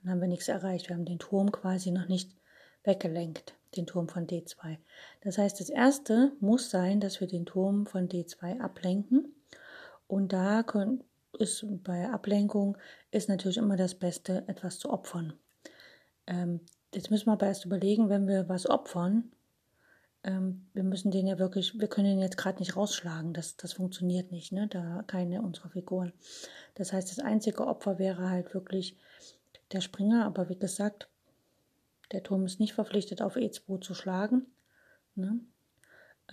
Dann 0.00 0.12
haben 0.12 0.20
wir 0.20 0.28
nichts 0.28 0.48
erreicht. 0.48 0.88
Wir 0.88 0.96
haben 0.96 1.04
den 1.04 1.18
Turm 1.18 1.50
quasi 1.50 1.90
noch 1.90 2.06
nicht 2.06 2.36
weggelenkt, 2.84 3.54
den 3.76 3.86
Turm 3.86 4.08
von 4.08 4.26
D2. 4.26 4.78
Das 5.22 5.38
heißt, 5.38 5.60
das 5.60 5.68
erste 5.68 6.32
muss 6.40 6.70
sein, 6.70 7.00
dass 7.00 7.20
wir 7.20 7.26
den 7.26 7.46
Turm 7.46 7.86
von 7.86 8.08
D2 8.08 8.60
ablenken. 8.60 9.34
Und 10.06 10.32
da 10.32 10.64
ist 11.38 11.66
bei 11.84 12.08
Ablenkung 12.08 12.78
ist 13.10 13.28
natürlich 13.28 13.58
immer 13.58 13.76
das 13.76 13.94
Beste, 13.94 14.44
etwas 14.46 14.78
zu 14.78 14.90
opfern. 14.90 15.34
Ähm, 16.26 16.60
Jetzt 16.94 17.10
müssen 17.10 17.26
wir 17.26 17.32
aber 17.32 17.46
erst 17.46 17.64
überlegen, 17.64 18.08
wenn 18.08 18.26
wir 18.26 18.48
was 18.48 18.68
opfern, 18.68 19.30
ähm, 20.24 20.66
wir 20.72 20.84
müssen 20.84 21.10
den 21.10 21.26
ja 21.26 21.38
wirklich, 21.38 21.78
wir 21.78 21.88
können 21.88 22.12
ihn 22.12 22.20
jetzt 22.20 22.38
gerade 22.38 22.60
nicht 22.60 22.76
rausschlagen, 22.76 23.34
das, 23.34 23.56
das 23.56 23.74
funktioniert 23.74 24.32
nicht, 24.32 24.52
ne? 24.52 24.68
Da 24.68 25.04
keine 25.06 25.42
unserer 25.42 25.68
Figuren. 25.68 26.12
Das 26.76 26.92
heißt, 26.92 27.10
das 27.10 27.24
einzige 27.24 27.66
Opfer 27.66 27.98
wäre 27.98 28.30
halt 28.30 28.54
wirklich 28.54 28.96
der 29.72 29.82
Springer, 29.82 30.24
aber 30.24 30.48
wie 30.48 30.58
gesagt, 30.58 31.08
der 32.12 32.22
Turm 32.22 32.44
ist 32.44 32.60
nicht 32.60 32.74
verpflichtet, 32.74 33.22
auf 33.22 33.36
E2 33.36 33.80
zu 33.80 33.94
schlagen. 33.94 34.46
Ne? 35.14 35.40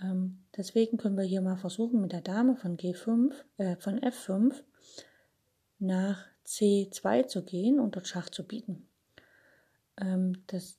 Ähm, 0.00 0.44
deswegen 0.56 0.96
können 0.96 1.16
wir 1.16 1.24
hier 1.24 1.40
mal 1.40 1.56
versuchen, 1.56 2.00
mit 2.00 2.12
der 2.12 2.20
Dame 2.20 2.56
von 2.56 2.76
G5, 2.76 3.32
äh, 3.58 3.76
von 3.76 4.00
F5 4.00 4.62
nach 5.78 6.26
C2 6.46 7.26
zu 7.26 7.44
gehen 7.44 7.80
und 7.80 7.96
dort 7.96 8.06
Schach 8.06 8.30
zu 8.30 8.46
bieten. 8.46 8.88
Ähm, 10.00 10.42
das, 10.46 10.78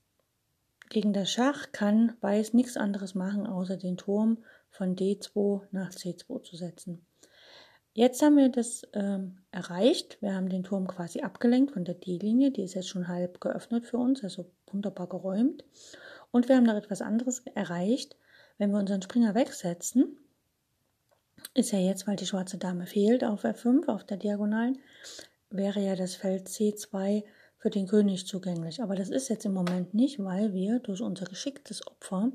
gegen 0.89 1.13
das 1.13 1.31
Schach 1.31 1.71
kann 1.71 2.15
Weiß 2.21 2.53
nichts 2.53 2.77
anderes 2.77 3.15
machen, 3.15 3.47
außer 3.47 3.77
den 3.77 3.97
Turm 3.97 4.43
von 4.69 4.95
D2 4.95 5.63
nach 5.71 5.91
C2 5.91 6.43
zu 6.43 6.55
setzen. 6.55 7.06
Jetzt 7.97 8.21
haben 8.21 8.37
wir 8.37 8.49
das 8.49 8.83
ähm, 8.93 9.39
erreicht. 9.49 10.21
Wir 10.21 10.35
haben 10.35 10.49
den 10.49 10.63
Turm 10.63 10.85
quasi 10.85 11.21
abgelenkt 11.21 11.71
von 11.71 11.83
der 11.83 11.95
D-Linie. 11.95 12.51
Die 12.51 12.61
ist 12.61 12.75
jetzt 12.75 12.89
schon 12.89 13.07
halb 13.07 13.41
geöffnet 13.41 13.87
für 13.87 13.97
uns, 13.97 14.23
also 14.23 14.45
wunderbar 14.71 15.09
geräumt. 15.09 15.63
Und 16.29 16.47
wir 16.47 16.57
haben 16.57 16.65
noch 16.65 16.75
etwas 16.75 17.01
anderes 17.01 17.41
erreicht. 17.55 18.15
Wenn 18.59 18.69
wir 18.69 18.77
unseren 18.77 19.01
Springer 19.01 19.33
wegsetzen, 19.33 20.15
ist 21.55 21.71
ja 21.71 21.79
jetzt, 21.79 22.05
weil 22.05 22.17
die 22.17 22.27
schwarze 22.27 22.59
Dame 22.59 22.85
fehlt 22.85 23.23
auf 23.23 23.43
F5, 23.43 23.87
auf 23.87 24.03
der 24.03 24.17
Diagonalen, 24.17 24.77
wäre 25.49 25.79
ja 25.79 25.95
das 25.95 26.13
Feld 26.13 26.49
C2 26.49 27.23
für 27.57 27.71
den 27.71 27.87
König 27.87 28.27
zugänglich. 28.27 28.83
Aber 28.83 28.95
das 28.95 29.09
ist 29.09 29.27
jetzt 29.29 29.45
im 29.45 29.55
Moment 29.55 29.95
nicht, 29.95 30.23
weil 30.23 30.53
wir 30.53 30.77
durch 30.77 31.01
unser 31.01 31.25
geschicktes 31.25 31.87
Opfer 31.87 32.31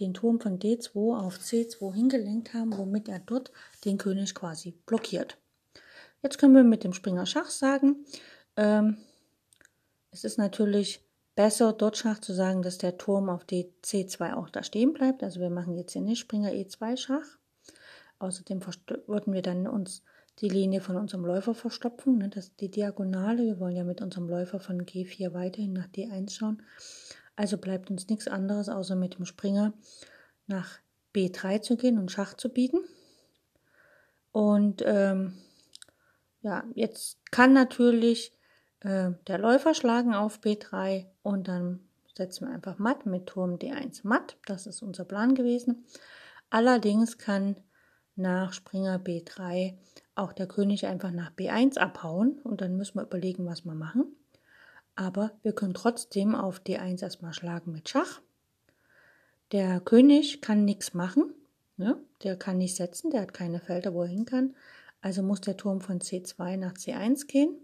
den 0.00 0.14
Turm 0.14 0.40
von 0.40 0.58
D2 0.58 1.18
auf 1.18 1.38
C2 1.38 1.94
hingelenkt 1.94 2.54
haben, 2.54 2.76
womit 2.76 3.08
er 3.08 3.20
dort 3.20 3.52
den 3.84 3.98
König 3.98 4.34
quasi 4.34 4.72
blockiert. 4.86 5.38
Jetzt 6.22 6.38
können 6.38 6.54
wir 6.54 6.64
mit 6.64 6.84
dem 6.84 6.92
Springer 6.92 7.26
Schach 7.26 7.50
sagen, 7.50 8.04
ähm, 8.56 8.96
es 10.10 10.24
ist 10.24 10.38
natürlich 10.38 11.00
besser, 11.34 11.72
dort 11.72 11.96
Schach 11.96 12.20
zu 12.20 12.32
sagen, 12.32 12.62
dass 12.62 12.78
der 12.78 12.96
Turm 12.96 13.28
auf 13.28 13.44
C2 13.44 14.34
auch 14.34 14.48
da 14.48 14.62
stehen 14.62 14.92
bleibt. 14.92 15.22
Also 15.22 15.40
wir 15.40 15.50
machen 15.50 15.76
jetzt 15.76 15.92
hier 15.92 16.02
nicht 16.02 16.20
Springer 16.20 16.50
E2 16.50 16.96
Schach. 16.96 17.38
Außerdem 18.18 18.60
würden 19.06 19.34
wir 19.34 19.42
dann 19.42 19.66
uns 19.66 20.02
die 20.40 20.48
Linie 20.48 20.80
von 20.80 20.96
unserem 20.96 21.24
Läufer 21.24 21.54
verstopfen, 21.54 22.18
ne, 22.18 22.28
das 22.28 22.56
die 22.56 22.70
Diagonale. 22.70 23.44
Wir 23.44 23.60
wollen 23.60 23.76
ja 23.76 23.84
mit 23.84 24.00
unserem 24.00 24.28
Läufer 24.28 24.60
von 24.60 24.82
G4 24.82 25.32
weiterhin 25.32 25.72
nach 25.72 25.88
D1 25.88 26.30
schauen. 26.30 26.62
Also 27.36 27.58
bleibt 27.58 27.90
uns 27.90 28.08
nichts 28.08 28.28
anderes, 28.28 28.68
außer 28.68 28.96
mit 28.96 29.18
dem 29.18 29.24
Springer 29.24 29.72
nach 30.46 30.78
B3 31.14 31.62
zu 31.62 31.76
gehen 31.76 31.98
und 31.98 32.10
Schach 32.10 32.34
zu 32.34 32.48
bieten. 32.48 32.78
Und 34.32 34.82
ähm, 34.84 35.34
ja, 36.42 36.64
jetzt 36.74 37.18
kann 37.30 37.52
natürlich 37.52 38.32
äh, 38.80 39.12
der 39.26 39.38
Läufer 39.38 39.74
schlagen 39.74 40.14
auf 40.14 40.40
B3 40.40 41.06
und 41.22 41.48
dann 41.48 41.80
setzen 42.16 42.46
wir 42.46 42.54
einfach 42.54 42.78
matt 42.78 43.06
mit 43.06 43.26
Turm 43.26 43.56
D1 43.56 44.00
matt. 44.02 44.36
Das 44.46 44.66
ist 44.66 44.82
unser 44.82 45.04
Plan 45.04 45.34
gewesen. 45.34 45.84
Allerdings 46.50 47.18
kann 47.18 47.56
nach 48.16 48.52
Springer 48.52 48.98
B3 48.98 49.76
auch 50.14 50.32
der 50.32 50.46
König 50.46 50.86
einfach 50.86 51.10
nach 51.10 51.32
B1 51.32 51.78
abhauen 51.78 52.40
und 52.44 52.60
dann 52.60 52.76
müssen 52.76 52.98
wir 52.98 53.02
überlegen, 53.04 53.46
was 53.46 53.64
wir 53.64 53.74
machen. 53.74 54.14
Aber 54.96 55.32
wir 55.42 55.52
können 55.52 55.74
trotzdem 55.74 56.34
auf 56.34 56.60
D1 56.60 57.02
erstmal 57.02 57.32
schlagen 57.32 57.72
mit 57.72 57.88
Schach. 57.88 58.20
Der 59.52 59.80
König 59.80 60.40
kann 60.40 60.64
nichts 60.64 60.94
machen, 60.94 61.34
ne? 61.76 61.98
der 62.22 62.36
kann 62.36 62.58
nicht 62.58 62.76
setzen, 62.76 63.10
der 63.10 63.22
hat 63.22 63.34
keine 63.34 63.60
Felder, 63.60 63.92
wo 63.94 64.02
er 64.02 64.08
hin 64.08 64.24
kann. 64.24 64.54
Also 65.00 65.22
muss 65.22 65.40
der 65.40 65.56
Turm 65.56 65.80
von 65.80 66.00
C2 66.00 66.56
nach 66.56 66.74
C1 66.74 67.26
gehen. 67.26 67.56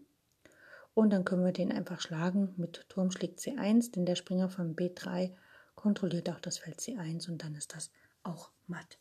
Und 0.95 1.11
dann 1.11 1.25
können 1.25 1.45
wir 1.45 1.53
den 1.53 1.73
einfach 1.73 2.01
schlagen 2.01 2.53
mit 2.57 2.85
Turm 2.89 3.11
schlägt 3.11 3.41
C1, 3.41 3.93
denn 3.93 4.05
der 4.05 4.17
Springer 4.17 4.49
von 4.51 4.77
B3 4.77 5.33
kontrolliert 5.75 6.29
auch 6.29 6.41
das 6.41 6.59
Feld 6.59 6.79
C1 6.81 7.31
und 7.31 7.43
dann 7.43 7.55
ist 7.55 7.75
das 7.75 7.91
auch 8.23 8.51
matt. 8.67 8.99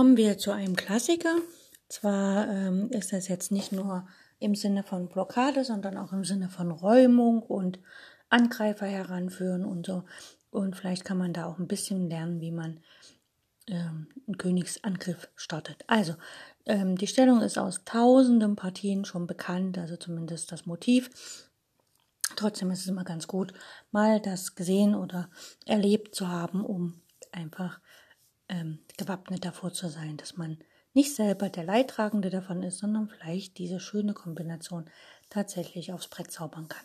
Kommen 0.00 0.16
wir 0.16 0.38
zu 0.38 0.50
einem 0.50 0.76
Klassiker. 0.76 1.36
Zwar 1.90 2.48
ähm, 2.48 2.88
ist 2.90 3.12
das 3.12 3.28
jetzt 3.28 3.52
nicht 3.52 3.70
nur 3.70 4.08
im 4.38 4.54
Sinne 4.54 4.82
von 4.82 5.10
Blockade, 5.10 5.62
sondern 5.62 5.98
auch 5.98 6.14
im 6.14 6.24
Sinne 6.24 6.48
von 6.48 6.70
Räumung 6.70 7.42
und 7.42 7.78
Angreifer 8.30 8.86
heranführen 8.86 9.62
und 9.62 9.84
so. 9.84 10.04
Und 10.50 10.74
vielleicht 10.74 11.04
kann 11.04 11.18
man 11.18 11.34
da 11.34 11.44
auch 11.44 11.58
ein 11.58 11.68
bisschen 11.68 12.08
lernen, 12.08 12.40
wie 12.40 12.50
man 12.50 12.80
ähm, 13.66 14.06
einen 14.26 14.38
Königsangriff 14.38 15.28
startet. 15.36 15.84
Also, 15.86 16.14
ähm, 16.64 16.96
die 16.96 17.06
Stellung 17.06 17.42
ist 17.42 17.58
aus 17.58 17.84
tausenden 17.84 18.56
Partien 18.56 19.04
schon 19.04 19.26
bekannt, 19.26 19.76
also 19.76 19.98
zumindest 19.98 20.50
das 20.50 20.64
Motiv. 20.64 21.10
Trotzdem 22.36 22.70
ist 22.70 22.80
es 22.80 22.88
immer 22.88 23.04
ganz 23.04 23.26
gut, 23.26 23.52
mal 23.90 24.18
das 24.18 24.54
gesehen 24.54 24.94
oder 24.94 25.28
erlebt 25.66 26.14
zu 26.14 26.28
haben, 26.28 26.64
um 26.64 27.02
einfach 27.32 27.80
ähm, 28.50 28.80
gewappnet 28.98 29.44
davor 29.44 29.72
zu 29.72 29.88
sein, 29.88 30.16
dass 30.18 30.36
man 30.36 30.58
nicht 30.92 31.14
selber 31.14 31.48
der 31.48 31.64
Leidtragende 31.64 32.30
davon 32.30 32.62
ist, 32.62 32.78
sondern 32.78 33.08
vielleicht 33.08 33.58
diese 33.58 33.80
schöne 33.80 34.12
Kombination 34.12 34.90
tatsächlich 35.30 35.92
aufs 35.92 36.08
Brett 36.08 36.30
zaubern 36.32 36.68
kann. 36.68 36.84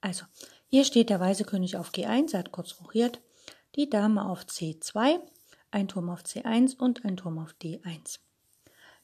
Also, 0.00 0.24
hier 0.68 0.84
steht 0.84 1.10
der 1.10 1.20
weiße 1.20 1.44
König 1.44 1.76
auf 1.76 1.90
G1, 1.90 2.32
er 2.32 2.40
hat 2.40 2.52
kurz 2.52 2.80
rochiert, 2.80 3.20
die 3.74 3.90
Dame 3.90 4.28
auf 4.28 4.44
C2, 4.44 5.20
ein 5.70 5.88
Turm 5.88 6.08
auf 6.08 6.22
C1 6.22 6.76
und 6.76 7.04
ein 7.04 7.16
Turm 7.16 7.38
auf 7.38 7.54
D1. 7.62 8.18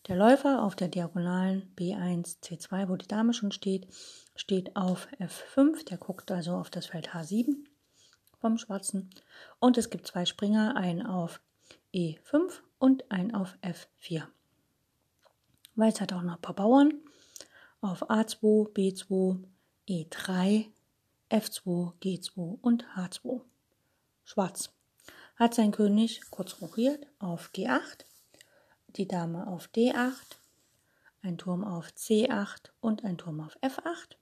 Der 0.09 0.17
Läufer 0.17 0.63
auf 0.65 0.75
der 0.75 0.89
Diagonalen 0.89 1.73
B1, 1.77 2.43
C2, 2.43 2.89
wo 2.89 2.97
die 2.97 3.07
Dame 3.07 3.35
schon 3.35 3.53
steht, 3.53 3.87
steht 4.35 4.75
auf 4.75 5.07
F5. 5.21 5.85
Der 5.85 5.99
guckt 5.99 6.33
also 6.33 6.55
auf 6.55 6.71
das 6.71 6.87
Feld 6.87 7.11
H7 7.11 7.55
vom 8.41 8.59
Schwarzen. 8.59 9.11
Und 9.61 9.79
es 9.79 9.91
gibt 9.91 10.09
zwei 10.09 10.25
Springer, 10.25 10.77
einen 10.77 11.07
auf 11.07 11.41
E5 11.95 12.61
und 12.79 13.11
einen 13.11 13.35
auf 13.35 13.57
F4. 13.63 14.27
Weiß 15.75 16.01
hat 16.01 16.13
auch 16.13 16.23
noch 16.23 16.35
ein 16.35 16.41
paar 16.41 16.55
Bauern. 16.55 16.93
Auf 17.81 18.11
A2, 18.11 18.73
B2, 18.73 19.43
E3, 19.89 20.67
F2, 21.31 21.93
G2 22.01 22.59
und 22.61 22.85
H2. 22.97 23.43
Schwarz. 24.25 24.71
Hat 25.37 25.55
sein 25.55 25.73
König 25.73 26.21
kurz 26.31 26.61
rochiert 26.61 27.07
auf 27.19 27.51
G8, 27.55 28.05
die 28.89 29.09
Dame 29.09 29.47
auf 29.47 29.69
D8, 29.75 30.37
ein 31.23 31.39
Turm 31.39 31.65
auf 31.65 31.89
C8 31.89 32.71
und 32.81 33.05
ein 33.05 33.19
Turm 33.19 33.41
auf 33.41 33.57
F8, 33.63 34.17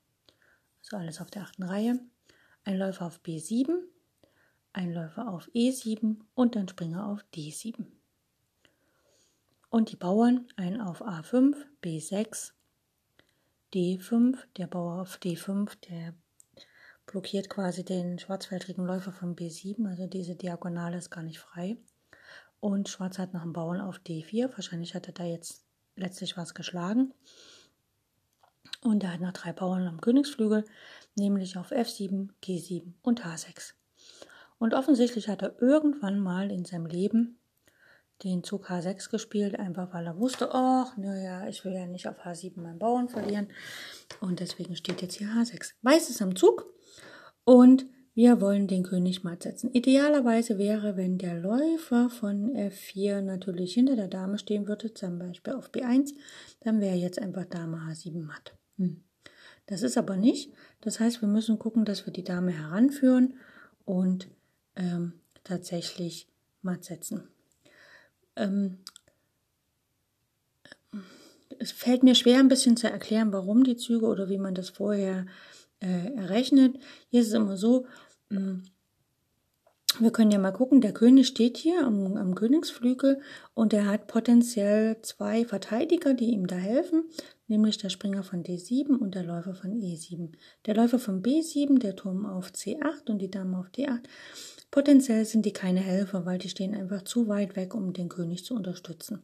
also 0.82 0.96
alles 0.96 1.20
auf 1.20 1.30
der 1.30 1.42
achten 1.42 1.64
Reihe, 1.64 2.00
ein 2.64 2.78
Läufer 2.78 3.06
auf 3.06 3.20
B7, 3.20 3.82
ein 4.72 4.92
Läufer 4.92 5.28
auf 5.28 5.48
E7 5.54 6.16
und 6.34 6.56
ein 6.56 6.68
Springer 6.68 7.08
auf 7.08 7.24
D7. 7.34 7.86
Und 9.68 9.92
die 9.92 9.96
Bauern 9.96 10.48
ein 10.56 10.80
auf 10.80 11.02
A5, 11.02 11.54
B6, 11.82 12.52
D5, 13.72 14.36
der 14.56 14.66
Bauer 14.66 15.00
auf 15.00 15.18
D5, 15.18 15.76
der 15.88 16.14
blockiert 17.06 17.48
quasi 17.48 17.84
den 17.84 18.18
schwarzfeldrigen 18.18 18.84
Läufer 18.84 19.12
von 19.12 19.36
B7, 19.36 19.88
also 19.88 20.06
diese 20.06 20.34
Diagonale 20.34 20.98
ist 20.98 21.10
gar 21.10 21.22
nicht 21.22 21.38
frei. 21.38 21.76
Und 22.60 22.88
Schwarz 22.88 23.18
hat 23.18 23.32
noch 23.32 23.42
einen 23.42 23.52
Bauern 23.52 23.80
auf 23.80 23.98
D4, 23.98 24.50
wahrscheinlich 24.54 24.94
hat 24.94 25.06
er 25.06 25.14
da 25.14 25.24
jetzt 25.24 25.64
letztlich 25.96 26.36
was 26.36 26.54
geschlagen. 26.54 27.14
Und 28.82 29.02
er 29.04 29.14
hat 29.14 29.20
noch 29.20 29.32
drei 29.32 29.52
Bauern 29.52 29.86
am 29.86 30.00
Königsflügel, 30.00 30.64
nämlich 31.14 31.56
auf 31.56 31.72
F7, 31.72 32.30
G7 32.42 32.92
und 33.02 33.24
H6. 33.24 33.74
Und 34.60 34.74
offensichtlich 34.74 35.28
hat 35.28 35.40
er 35.40 35.60
irgendwann 35.60 36.20
mal 36.20 36.50
in 36.52 36.66
seinem 36.66 36.84
Leben 36.84 37.38
den 38.22 38.44
Zug 38.44 38.68
H6 38.68 39.10
gespielt, 39.10 39.58
einfach 39.58 39.94
weil 39.94 40.06
er 40.06 40.18
wusste, 40.18 40.50
ach, 40.52 40.98
naja, 40.98 41.48
ich 41.48 41.64
will 41.64 41.72
ja 41.72 41.86
nicht 41.86 42.06
auf 42.06 42.20
H7 42.20 42.60
meinen 42.60 42.78
Bauern 42.78 43.08
verlieren. 43.08 43.48
Und 44.20 44.40
deswegen 44.40 44.76
steht 44.76 45.00
jetzt 45.00 45.14
hier 45.14 45.28
H6. 45.28 45.72
Weiß 45.80 46.10
ist 46.10 46.20
am 46.20 46.36
Zug 46.36 46.66
und 47.44 47.86
wir 48.12 48.42
wollen 48.42 48.66
den 48.66 48.82
König 48.82 49.24
matt 49.24 49.44
setzen. 49.44 49.70
Idealerweise 49.72 50.58
wäre, 50.58 50.94
wenn 50.98 51.16
der 51.16 51.36
Läufer 51.36 52.10
von 52.10 52.54
F4 52.54 53.22
natürlich 53.22 53.72
hinter 53.72 53.96
der 53.96 54.08
Dame 54.08 54.36
stehen 54.38 54.68
würde, 54.68 54.92
zum 54.92 55.18
Beispiel 55.18 55.54
auf 55.54 55.70
B1, 55.70 56.12
dann 56.60 56.82
wäre 56.82 56.96
jetzt 56.96 57.18
einfach 57.18 57.46
Dame 57.46 57.78
H7 57.78 58.22
matt. 58.22 58.54
Hm. 58.76 59.04
Das 59.64 59.80
ist 59.82 59.96
aber 59.96 60.16
nicht. 60.16 60.52
Das 60.82 61.00
heißt, 61.00 61.22
wir 61.22 61.28
müssen 61.28 61.58
gucken, 61.58 61.86
dass 61.86 62.04
wir 62.04 62.12
die 62.12 62.24
Dame 62.24 62.50
heranführen 62.50 63.38
und 63.86 64.28
ähm, 64.80 65.12
tatsächlich 65.44 66.26
matt 66.62 66.84
setzen. 66.84 67.28
Ähm, 68.36 68.78
es 71.58 71.72
fällt 71.72 72.02
mir 72.02 72.14
schwer, 72.14 72.38
ein 72.38 72.48
bisschen 72.48 72.76
zu 72.76 72.90
erklären, 72.90 73.32
warum 73.32 73.64
die 73.64 73.76
Züge 73.76 74.06
oder 74.06 74.28
wie 74.28 74.38
man 74.38 74.54
das 74.54 74.70
vorher 74.70 75.26
äh, 75.80 76.14
errechnet. 76.14 76.78
Hier 77.10 77.20
ist 77.20 77.28
es 77.28 77.34
immer 77.34 77.56
so, 77.56 77.86
mh, 78.30 78.40
hm, 78.40 78.62
wir 79.98 80.12
können 80.12 80.30
ja 80.30 80.38
mal 80.38 80.52
gucken, 80.52 80.80
der 80.80 80.92
König 80.92 81.26
steht 81.26 81.58
hier 81.58 81.84
am, 81.84 82.16
am, 82.16 82.34
Königsflügel 82.34 83.20
und 83.54 83.72
er 83.72 83.86
hat 83.86 84.06
potenziell 84.06 85.02
zwei 85.02 85.44
Verteidiger, 85.44 86.14
die 86.14 86.30
ihm 86.30 86.46
da 86.46 86.56
helfen, 86.56 87.04
nämlich 87.48 87.76
der 87.76 87.90
Springer 87.90 88.22
von 88.22 88.42
D7 88.44 88.96
und 88.96 89.14
der 89.14 89.24
Läufer 89.24 89.54
von 89.54 89.72
E7. 89.72 90.32
Der 90.66 90.76
Läufer 90.76 90.98
von 90.98 91.22
B7, 91.22 91.80
der 91.80 91.96
Turm 91.96 92.24
auf 92.24 92.50
C8 92.52 93.10
und 93.10 93.18
die 93.18 93.30
Dame 93.30 93.58
auf 93.58 93.66
D8 93.76 94.04
Potenziell 94.70 95.24
sind 95.24 95.44
die 95.46 95.52
keine 95.52 95.80
Helfer, 95.80 96.26
weil 96.26 96.38
die 96.38 96.48
stehen 96.48 96.74
einfach 96.74 97.02
zu 97.02 97.26
weit 97.28 97.56
weg, 97.56 97.74
um 97.74 97.92
den 97.92 98.08
König 98.08 98.44
zu 98.44 98.54
unterstützen. 98.54 99.22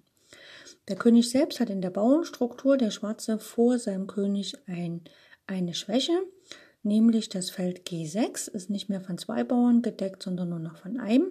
Der 0.88 0.96
König 0.96 1.30
selbst 1.30 1.60
hat 1.60 1.70
in 1.70 1.82
der 1.82 1.90
Bauernstruktur 1.90 2.76
der 2.76 2.90
Schwarze 2.90 3.38
vor 3.38 3.78
seinem 3.78 4.06
König 4.06 4.56
ein, 4.66 5.02
eine 5.46 5.74
Schwäche, 5.74 6.18
nämlich 6.82 7.28
das 7.28 7.50
Feld 7.50 7.88
G6 7.88 8.50
ist 8.50 8.70
nicht 8.70 8.88
mehr 8.88 9.00
von 9.00 9.18
zwei 9.18 9.44
Bauern 9.44 9.82
gedeckt, 9.82 10.22
sondern 10.22 10.48
nur 10.48 10.58
noch 10.58 10.76
von 10.76 10.98
einem, 10.98 11.30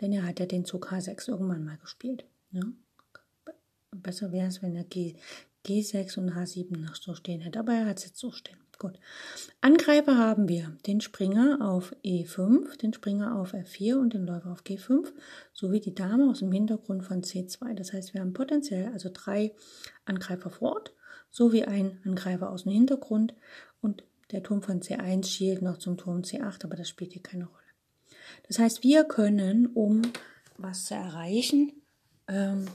denn 0.00 0.12
er 0.12 0.26
hat 0.26 0.40
ja 0.40 0.46
den 0.46 0.64
Zug 0.64 0.90
H6 0.92 1.28
irgendwann 1.28 1.64
mal 1.64 1.78
gespielt. 1.78 2.24
Ja? 2.50 2.62
Besser 3.92 4.32
wäre 4.32 4.48
es, 4.48 4.62
wenn 4.62 4.74
er 4.74 4.84
G, 4.84 5.14
G6 5.64 6.18
und 6.18 6.32
H7 6.32 6.76
noch 6.78 6.96
so 6.96 7.14
stehen 7.14 7.40
hätte, 7.40 7.60
aber 7.60 7.72
er 7.72 7.86
hat 7.86 7.98
es 7.98 8.06
jetzt 8.06 8.18
so 8.18 8.32
stehen. 8.32 8.63
Gut. 8.84 8.98
Angreifer 9.62 10.18
haben 10.18 10.46
wir 10.46 10.76
den 10.86 11.00
Springer 11.00 11.56
auf 11.62 11.96
E5, 12.04 12.76
den 12.76 12.92
Springer 12.92 13.40
auf 13.40 13.54
F4 13.54 13.94
und 13.94 14.12
den 14.12 14.26
Läufer 14.26 14.52
auf 14.52 14.60
G5 14.60 15.10
sowie 15.54 15.80
die 15.80 15.94
Dame 15.94 16.28
aus 16.28 16.40
dem 16.40 16.52
Hintergrund 16.52 17.02
von 17.02 17.22
C2. 17.22 17.72
Das 17.72 17.94
heißt, 17.94 18.12
wir 18.12 18.20
haben 18.20 18.34
potenziell 18.34 18.92
also 18.92 19.08
drei 19.10 19.54
Angreifer 20.04 20.50
vor 20.50 20.72
Ort 20.74 20.94
sowie 21.30 21.64
einen 21.64 21.98
Angreifer 22.04 22.50
aus 22.50 22.64
dem 22.64 22.72
Hintergrund 22.72 23.34
und 23.80 24.04
der 24.32 24.42
Turm 24.42 24.60
von 24.60 24.82
C1 24.82 25.28
schielt 25.28 25.62
noch 25.62 25.78
zum 25.78 25.96
Turm 25.96 26.20
C8, 26.20 26.64
aber 26.64 26.76
das 26.76 26.90
spielt 26.90 27.14
hier 27.14 27.22
keine 27.22 27.46
Rolle. 27.46 27.62
Das 28.48 28.58
heißt, 28.58 28.82
wir 28.82 29.04
können, 29.04 29.66
um 29.68 30.02
was 30.58 30.84
zu 30.84 30.94
erreichen, 30.94 31.72
ähm, 32.28 32.66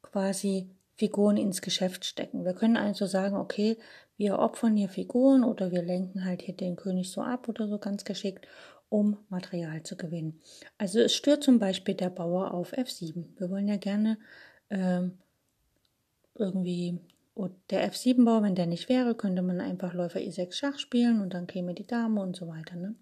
quasi 0.00 0.70
Figuren 1.00 1.38
ins 1.38 1.62
Geschäft 1.62 2.04
stecken. 2.04 2.44
Wir 2.44 2.52
können 2.52 2.76
also 2.76 3.06
sagen, 3.06 3.34
okay, 3.34 3.78
wir 4.20 4.38
opfern 4.38 4.76
hier 4.76 4.90
Figuren 4.90 5.42
oder 5.44 5.70
wir 5.70 5.80
lenken 5.80 6.26
halt 6.26 6.42
hier 6.42 6.54
den 6.54 6.76
König 6.76 7.10
so 7.10 7.22
ab 7.22 7.48
oder 7.48 7.66
so 7.66 7.78
ganz 7.78 8.04
geschickt, 8.04 8.46
um 8.90 9.16
Material 9.30 9.82
zu 9.82 9.96
gewinnen. 9.96 10.42
Also 10.76 11.00
es 11.00 11.14
stört 11.14 11.42
zum 11.42 11.58
Beispiel 11.58 11.94
der 11.94 12.10
Bauer 12.10 12.52
auf 12.52 12.74
F7. 12.74 13.24
Wir 13.38 13.48
wollen 13.48 13.66
ja 13.66 13.78
gerne 13.78 14.18
ähm, 14.68 15.16
irgendwie 16.34 17.00
der 17.70 17.90
F7-Bauer, 17.90 18.42
wenn 18.42 18.54
der 18.54 18.66
nicht 18.66 18.90
wäre, 18.90 19.14
könnte 19.14 19.40
man 19.40 19.58
einfach 19.58 19.94
Läufer 19.94 20.20
E6 20.20 20.52
Schach 20.52 20.78
spielen 20.78 21.22
und 21.22 21.32
dann 21.32 21.46
käme 21.46 21.72
die 21.72 21.86
Dame 21.86 22.20
und 22.20 22.36
so 22.36 22.46
weiter. 22.46 22.76
Ne? 22.76 22.96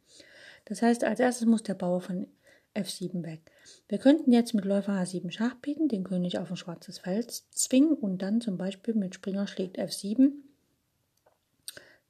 Das 0.66 0.83
heißt, 0.83 1.02
als 1.02 1.18
erstes 1.18 1.48
muss 1.48 1.64
der 1.64 1.74
Bauer 1.74 2.00
von 2.00 2.28
F7 2.76 3.24
weg. 3.24 3.40
Wir 3.88 3.98
könnten 3.98 4.31
jetzt 4.31 4.54
mit 4.54 4.64
Läufer 4.64 4.92
H7 4.92 5.33
Schach 5.33 5.57
bieten, 5.57 5.88
den 5.88 6.04
König 6.04 6.38
auf 6.38 6.48
ein 6.48 6.57
schwarzes 6.57 7.00
Feld 7.00 7.33
zwingen 7.33 7.94
und 7.94 8.22
dann 8.22 8.40
zum 8.40 8.57
Beispiel 8.57 8.94
mit 8.94 9.16
Springer 9.16 9.48
schlägt 9.48 9.81
F7 9.81 10.31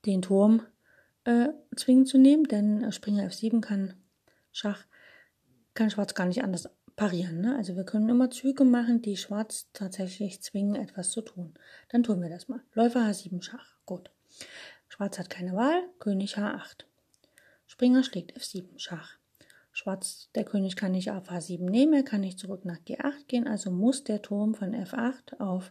den 0.07 0.23
Turm 0.23 0.63
äh, 1.25 1.49
zwingen 1.77 2.07
zu 2.07 2.19
nehmen, 2.19 2.45
denn 2.45 2.91
Springer 2.93 3.25
F7 3.25 3.61
kann 3.61 3.95
Schach, 4.53 4.85
kann 5.75 5.91
Schwarz 5.91 6.15
gar 6.15 6.27
nicht 6.27 6.43
anders 6.43 6.69
parieren. 6.97 7.41
Ne? 7.41 7.57
Also 7.57 7.77
wir 7.77 7.85
können 7.85 8.09
immer 8.09 8.31
Züge 8.31 8.65
machen, 8.65 9.03
die 9.03 9.17
Schwarz 9.17 9.69
tatsächlich 9.73 10.43
zwingen, 10.43 10.75
etwas 10.75 11.11
zu 11.11 11.23
tun. 11.23 11.55
Dann 11.91 12.03
tun 12.03 12.21
wir 12.21 12.29
das 12.29 12.49
mal. 12.49 12.61
Läufer 12.75 13.01
H7 13.01 13.43
Schach. 13.43 13.77
Gut. 13.87 14.11
Schwarz 14.89 15.19
hat 15.19 15.31
keine 15.31 15.55
Wahl. 15.55 15.83
König 16.01 16.37
H8. 16.37 16.85
Springer 17.67 18.03
schlägt 18.03 18.37
F7 18.37 18.79
Schach. 18.79 19.19
Schwarz, 19.71 20.29
der 20.35 20.45
König 20.45 20.75
kann 20.75 20.91
nicht 20.93 21.13
auf 21.13 21.31
H7 21.31 21.71
nehmen, 21.71 21.93
er 21.93 22.03
kann 22.03 22.23
nicht 22.23 22.41
zurück 22.41 22.65
nach 22.65 22.79
G8 22.79 23.27
gehen, 23.29 23.47
also 23.47 23.71
muss 23.71 24.03
der 24.03 24.23
Turm 24.23 24.55
von 24.55 24.75
F8 24.75 25.39
auf 25.39 25.71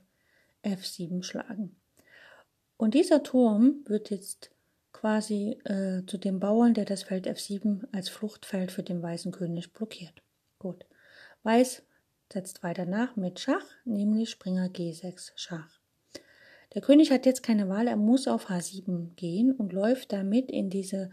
F7 0.64 1.24
schlagen. 1.24 1.76
Und 2.78 2.94
dieser 2.94 3.24
Turm 3.24 3.84
wird 3.86 4.12
jetzt 4.12 4.52
quasi 4.94 5.60
äh, 5.66 6.06
zu 6.06 6.18
dem 6.18 6.40
Bauern, 6.40 6.74
der 6.74 6.86
das 6.86 7.04
Feld 7.04 7.28
F7 7.28 7.88
als 7.92 8.10
Fluchtfeld 8.10 8.72
für 8.72 8.84
den 8.84 9.02
weißen 9.02 9.32
König 9.32 9.74
blockiert. 9.74 10.22
Gut. 10.60 10.86
Weiß 11.44 11.84
setzt 12.32 12.64
weiter 12.64 12.86
nach 12.86 13.16
mit 13.16 13.40
Schach, 13.40 13.66
nämlich 13.86 14.30
Springer 14.30 14.68
G6 14.68 15.32
Schach. 15.36 15.80
Der 16.74 16.82
König 16.82 17.12
hat 17.12 17.26
jetzt 17.26 17.44
keine 17.44 17.70
Wahl, 17.70 17.88
er 17.88 17.96
muss 17.96 18.28
auf 18.28 18.50
H7 18.50 19.16
gehen 19.16 19.52
und 19.52 19.72
läuft 19.72 20.12
damit 20.12 20.52
in 20.52 20.70
diese 20.70 21.10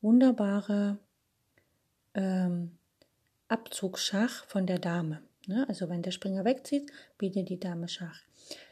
wunderbare 0.00 0.98
ähm, 2.14 2.76
Abzugsschach 3.46 4.44
von 4.46 4.66
der 4.66 4.78
Dame. 4.78 5.22
Ne? 5.46 5.64
Also 5.68 5.88
wenn 5.88 6.02
der 6.02 6.10
Springer 6.10 6.44
wegzieht, 6.44 6.90
bietet 7.16 7.48
die 7.48 7.60
Dame 7.60 7.88
Schach. 7.88 8.27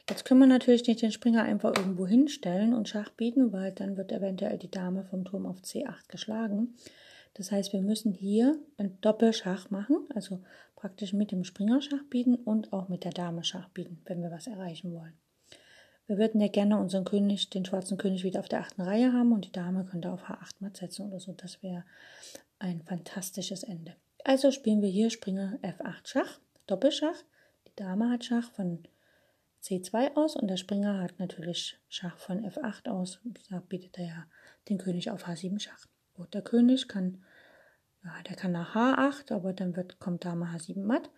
Jetzt 0.09 0.25
können 0.25 0.41
wir 0.41 0.47
natürlich 0.47 0.87
nicht 0.87 1.03
den 1.03 1.11
Springer 1.11 1.43
einfach 1.43 1.77
irgendwo 1.77 2.07
hinstellen 2.07 2.75
und 2.75 2.89
Schach 2.89 3.11
bieten, 3.11 3.53
weil 3.53 3.73
dann 3.73 3.97
wird 3.97 4.13
eventuell 4.13 4.57
die 4.57 4.71
Dame 4.71 5.03
vom 5.03 5.25
Turm 5.25 5.47
auf 5.47 5.59
C8 5.63 6.09
geschlagen. 6.09 6.77
Das 7.35 7.51
heißt, 7.51 7.73
wir 7.73 7.83
müssen 7.83 8.13
hier 8.13 8.57
ein 8.79 8.99
Doppelschach 9.01 9.69
machen, 9.71 10.07
also 10.15 10.41
praktisch 10.77 11.13
mit 11.13 11.33
dem 11.33 11.43
Springer 11.43 11.83
Schach 11.83 12.05
bieten 12.09 12.37
und 12.37 12.73
auch 12.73 12.89
mit 12.89 13.05
der 13.05 13.11
Dame 13.11 13.43
Schach 13.43 13.69
bieten, 13.71 14.01
wenn 14.07 14.23
wir 14.23 14.31
was 14.31 14.47
erreichen 14.47 14.95
wollen. 14.95 15.15
Wir 16.07 16.19
würden 16.19 16.41
ja 16.41 16.49
gerne 16.49 16.79
unseren 16.79 17.05
König, 17.05 17.51
den 17.51 17.65
schwarzen 17.65 17.99
König, 17.99 18.23
wieder 18.23 18.39
auf 18.39 18.49
der 18.49 18.61
achten 18.61 18.83
Reihe 18.83 19.13
haben 19.13 19.33
und 19.33 19.45
die 19.45 19.53
Dame 19.53 19.85
könnte 19.85 20.13
auf 20.13 20.29
H8 20.29 20.53
mal 20.61 20.75
setzen 20.75 21.09
oder 21.09 21.19
so. 21.19 21.33
Das 21.33 21.65
wäre 21.65 21.85
ein 22.61 22.81
fantastisches 22.83 23.65
Ende. 23.65 23.97
Also 24.23 24.53
spielen 24.53 24.83
wir 24.83 24.89
hier 24.89 25.11
Springer 25.11 25.59
F8 25.63 26.07
Schach, 26.07 26.39
Doppelschach. 26.69 27.17
Die 27.67 27.75
Dame 27.75 28.09
hat 28.09 28.25
Schach 28.25 28.53
von 28.53 28.85
C2 29.67 30.15
aus 30.15 30.37
und 30.37 30.47
der 30.47 30.59
Springer 30.59 31.01
hat 31.01 31.19
natürlich 31.19 31.77
Schach 31.89 32.17
von 32.19 32.45
F8 32.45 32.89
aus. 32.89 33.19
Da 33.51 33.59
bietet 33.59 33.99
er 33.99 34.07
ja 34.07 34.27
den 34.69 34.79
König 34.79 35.11
auf 35.11 35.27
H7 35.27 35.59
Schach. 35.59 35.87
Gut, 36.15 36.33
der 36.35 36.43
König 36.43 36.87
kann, 36.87 37.25
ja, 38.05 38.13
der 38.29 38.37
kann 38.37 38.53
nach 38.53 38.77
H8, 38.77 39.33
aber 39.33 39.53
dann 39.53 39.75
wird, 39.75 39.99
kommt 39.99 40.25
Dame 40.25 40.47
H7 40.47 40.85
matt. 40.85 41.11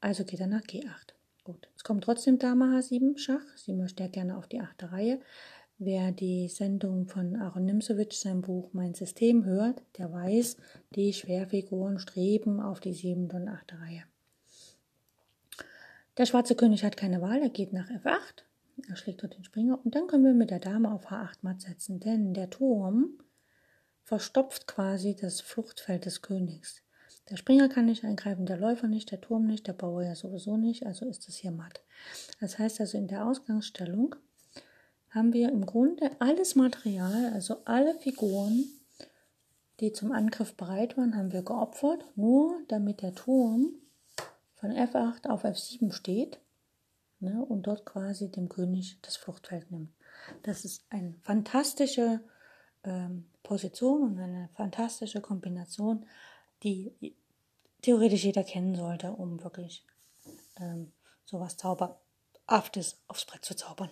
Also 0.00 0.24
geht 0.24 0.40
er 0.40 0.46
nach 0.46 0.62
G8. 0.62 1.12
Gut, 1.44 1.68
es 1.76 1.84
kommt 1.84 2.04
trotzdem 2.04 2.38
Dame 2.38 2.64
H7 2.76 3.18
Schach. 3.18 3.44
Sie 3.56 3.74
möchte 3.74 4.02
ja 4.02 4.08
gerne 4.08 4.38
auf 4.38 4.46
die 4.46 4.60
achte 4.60 4.92
Reihe. 4.92 5.20
Wer 5.76 6.10
die 6.12 6.48
Sendung 6.48 7.06
von 7.06 7.36
Aaron 7.36 7.66
Nimzowitsch, 7.66 8.16
sein 8.16 8.40
Buch 8.40 8.70
Mein 8.72 8.94
System 8.94 9.44
hört, 9.44 9.82
der 9.98 10.10
weiß, 10.10 10.56
die 10.94 11.12
Schwerfiguren 11.12 11.98
streben 11.98 12.60
auf 12.60 12.80
die 12.80 12.94
siebte 12.94 13.36
und 13.36 13.48
achte 13.48 13.78
Reihe. 13.78 14.04
Der 16.20 16.26
schwarze 16.26 16.54
König 16.54 16.84
hat 16.84 16.98
keine 16.98 17.22
Wahl, 17.22 17.40
er 17.40 17.48
geht 17.48 17.72
nach 17.72 17.88
F8, 17.88 18.44
er 18.90 18.96
schlägt 18.96 19.22
dort 19.22 19.38
den 19.38 19.44
Springer. 19.44 19.80
Und 19.82 19.94
dann 19.94 20.06
können 20.06 20.26
wir 20.26 20.34
mit 20.34 20.50
der 20.50 20.58
Dame 20.58 20.92
auf 20.92 21.10
H8 21.10 21.38
matt 21.40 21.62
setzen, 21.62 21.98
denn 21.98 22.34
der 22.34 22.50
Turm 22.50 23.14
verstopft 24.04 24.66
quasi 24.66 25.16
das 25.16 25.40
Fluchtfeld 25.40 26.04
des 26.04 26.20
Königs. 26.20 26.82
Der 27.30 27.38
Springer 27.38 27.70
kann 27.70 27.86
nicht 27.86 28.04
eingreifen, 28.04 28.44
der 28.44 28.58
Läufer 28.58 28.86
nicht, 28.86 29.10
der 29.10 29.22
Turm 29.22 29.46
nicht, 29.46 29.66
der 29.66 29.72
Bauer 29.72 30.02
ja 30.02 30.14
sowieso 30.14 30.58
nicht, 30.58 30.84
also 30.84 31.06
ist 31.06 31.26
es 31.26 31.36
hier 31.36 31.52
matt. 31.52 31.80
Das 32.38 32.58
heißt 32.58 32.82
also 32.82 32.98
in 32.98 33.08
der 33.08 33.24
Ausgangsstellung 33.24 34.14
haben 35.08 35.32
wir 35.32 35.48
im 35.48 35.64
Grunde 35.64 36.10
alles 36.18 36.54
Material, 36.54 37.32
also 37.32 37.62
alle 37.64 37.94
Figuren, 37.94 38.66
die 39.80 39.94
zum 39.94 40.12
Angriff 40.12 40.54
bereit 40.54 40.98
waren, 40.98 41.16
haben 41.16 41.32
wir 41.32 41.40
geopfert, 41.40 42.04
nur 42.14 42.60
damit 42.68 43.00
der 43.00 43.14
Turm 43.14 43.79
von 44.60 44.72
F8 44.72 45.26
auf 45.28 45.44
F7 45.44 45.90
steht 45.90 46.38
ne, 47.18 47.42
und 47.44 47.62
dort 47.62 47.86
quasi 47.86 48.30
dem 48.30 48.50
König 48.50 48.98
das 49.00 49.16
Fluchtfeld 49.16 49.70
nimmt. 49.70 49.92
Das 50.42 50.66
ist 50.66 50.84
eine 50.90 51.14
fantastische 51.22 52.20
ähm, 52.84 53.30
Position 53.42 54.02
und 54.02 54.18
eine 54.18 54.50
fantastische 54.54 55.22
Kombination, 55.22 56.06
die 56.62 56.92
theoretisch 57.80 58.24
jeder 58.24 58.44
kennen 58.44 58.74
sollte, 58.74 59.12
um 59.12 59.42
wirklich 59.42 59.86
ähm, 60.58 60.92
sowas 61.24 61.56
Zauberhaftes 61.56 63.00
aufs 63.08 63.24
Brett 63.24 63.44
zu 63.44 63.56
zaubern. 63.56 63.90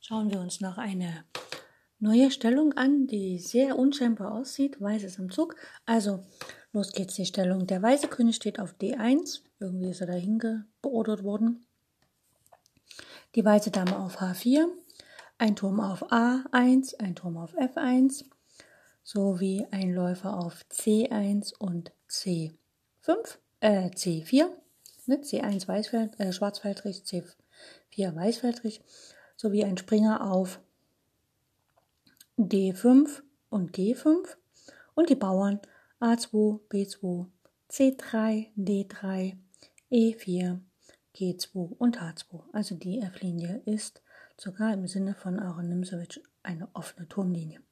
Schauen 0.00 0.30
wir 0.30 0.38
uns 0.38 0.60
noch 0.60 0.78
eine 0.78 1.24
neue 1.98 2.30
Stellung 2.30 2.72
an, 2.74 3.06
die 3.06 3.38
sehr 3.38 3.78
unscheinbar 3.78 4.32
aussieht. 4.32 4.80
Weiß 4.80 5.02
ist 5.02 5.18
am 5.18 5.30
Zug. 5.30 5.56
Also, 5.84 6.24
los 6.72 6.92
geht's, 6.92 7.14
die 7.14 7.26
Stellung. 7.26 7.66
Der 7.66 7.82
weiße 7.82 8.08
König 8.08 8.36
steht 8.36 8.60
auf 8.60 8.74
D1. 8.80 9.40
Irgendwie 9.60 9.90
ist 9.90 10.00
er 10.00 10.06
dahin 10.06 10.64
beordert 10.82 11.24
worden. 11.24 11.66
Die 13.34 13.44
weiße 13.44 13.70
Dame 13.70 13.98
auf 13.98 14.20
H4. 14.20 14.66
Ein 15.38 15.54
Turm 15.54 15.80
auf 15.80 16.10
A1, 16.10 16.98
ein 16.98 17.14
Turm 17.14 17.36
auf 17.36 17.54
F1 17.58 18.24
sowie 19.06 19.66
ein 19.70 19.92
Läufer 19.92 20.36
auf 20.36 20.64
C1 20.72 21.54
und 21.58 21.92
C5, 22.10 22.56
äh, 23.60 23.90
C4, 23.90 24.48
ne, 25.06 25.18
C1 25.18 25.68
Weißfeld, 25.68 26.18
äh, 26.18 26.32
Schwarzfeldrich, 26.32 27.04
C4 27.04 28.16
Weißfeldrich 28.16 28.80
sowie 29.36 29.64
ein 29.64 29.76
Springer 29.76 30.28
auf 30.28 30.58
D5 32.38 33.22
und 33.48 33.74
G5 33.74 34.36
und 34.94 35.08
die 35.08 35.14
Bauern 35.14 35.60
A2, 36.00 36.60
B2, 36.68 37.26
C3, 37.70 38.48
D3, 38.56 39.36
E4, 39.90 40.60
G2 41.14 41.76
und 41.78 42.00
H2. 42.00 42.42
Also 42.52 42.74
die 42.74 43.00
F-Linie 43.00 43.62
ist 43.64 44.02
sogar 44.36 44.74
im 44.74 44.86
Sinne 44.86 45.14
von 45.14 45.40
Aaron 45.40 45.70
Nimzowitsch 45.70 46.20
eine 46.42 46.68
offene 46.74 47.08
Turmlinie. 47.08 47.62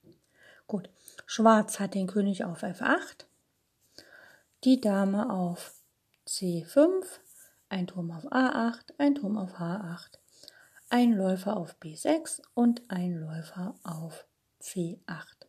Gut, 0.67 0.89
Schwarz 1.27 1.79
hat 1.79 1.95
den 1.95 2.07
König 2.07 2.45
auf 2.45 2.63
F8, 2.63 3.27
die 4.65 4.81
Dame 4.81 5.31
auf 5.31 5.75
C5, 6.27 7.05
ein 7.69 7.87
Turm 7.87 8.11
auf 8.11 8.25
A8, 8.33 8.95
ein 8.97 9.15
Turm 9.15 9.37
auf 9.37 9.59
H8, 9.59 10.19
ein 10.89 11.13
Läufer 11.13 11.59
auf 11.59 11.77
B6 11.83 12.41
und 12.55 12.83
ein 12.89 13.15
Läufer 13.15 13.75
auf 13.83 14.27
C8, 14.65 15.47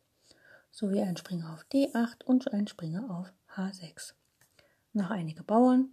sowie 0.71 1.01
ein 1.01 1.15
Springer 1.15 1.53
auf 1.53 1.65
D8 1.71 2.23
und 2.25 2.51
ein 2.53 2.67
Springer 2.67 3.09
auf 3.09 3.33
H6. 3.55 4.13
Noch 4.93 5.09
einige 5.09 5.43
Bauern 5.43 5.89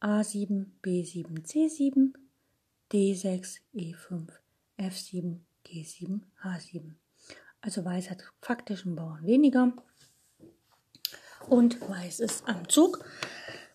A7, 0.00 0.66
B7, 0.82 1.44
C7, 1.46 2.14
D6, 2.90 3.60
E5, 3.74 4.28
F7, 4.78 5.40
G7, 5.66 6.20
H7. 6.42 6.94
Also 7.60 7.84
Weiß 7.84 8.10
hat 8.10 8.24
faktisch 8.40 8.84
einen 8.84 8.96
Bauern 8.96 9.24
weniger 9.24 9.72
und 11.48 11.80
Weiß 11.80 12.20
ist 12.20 12.46
am 12.48 12.68
Zug. 12.68 13.04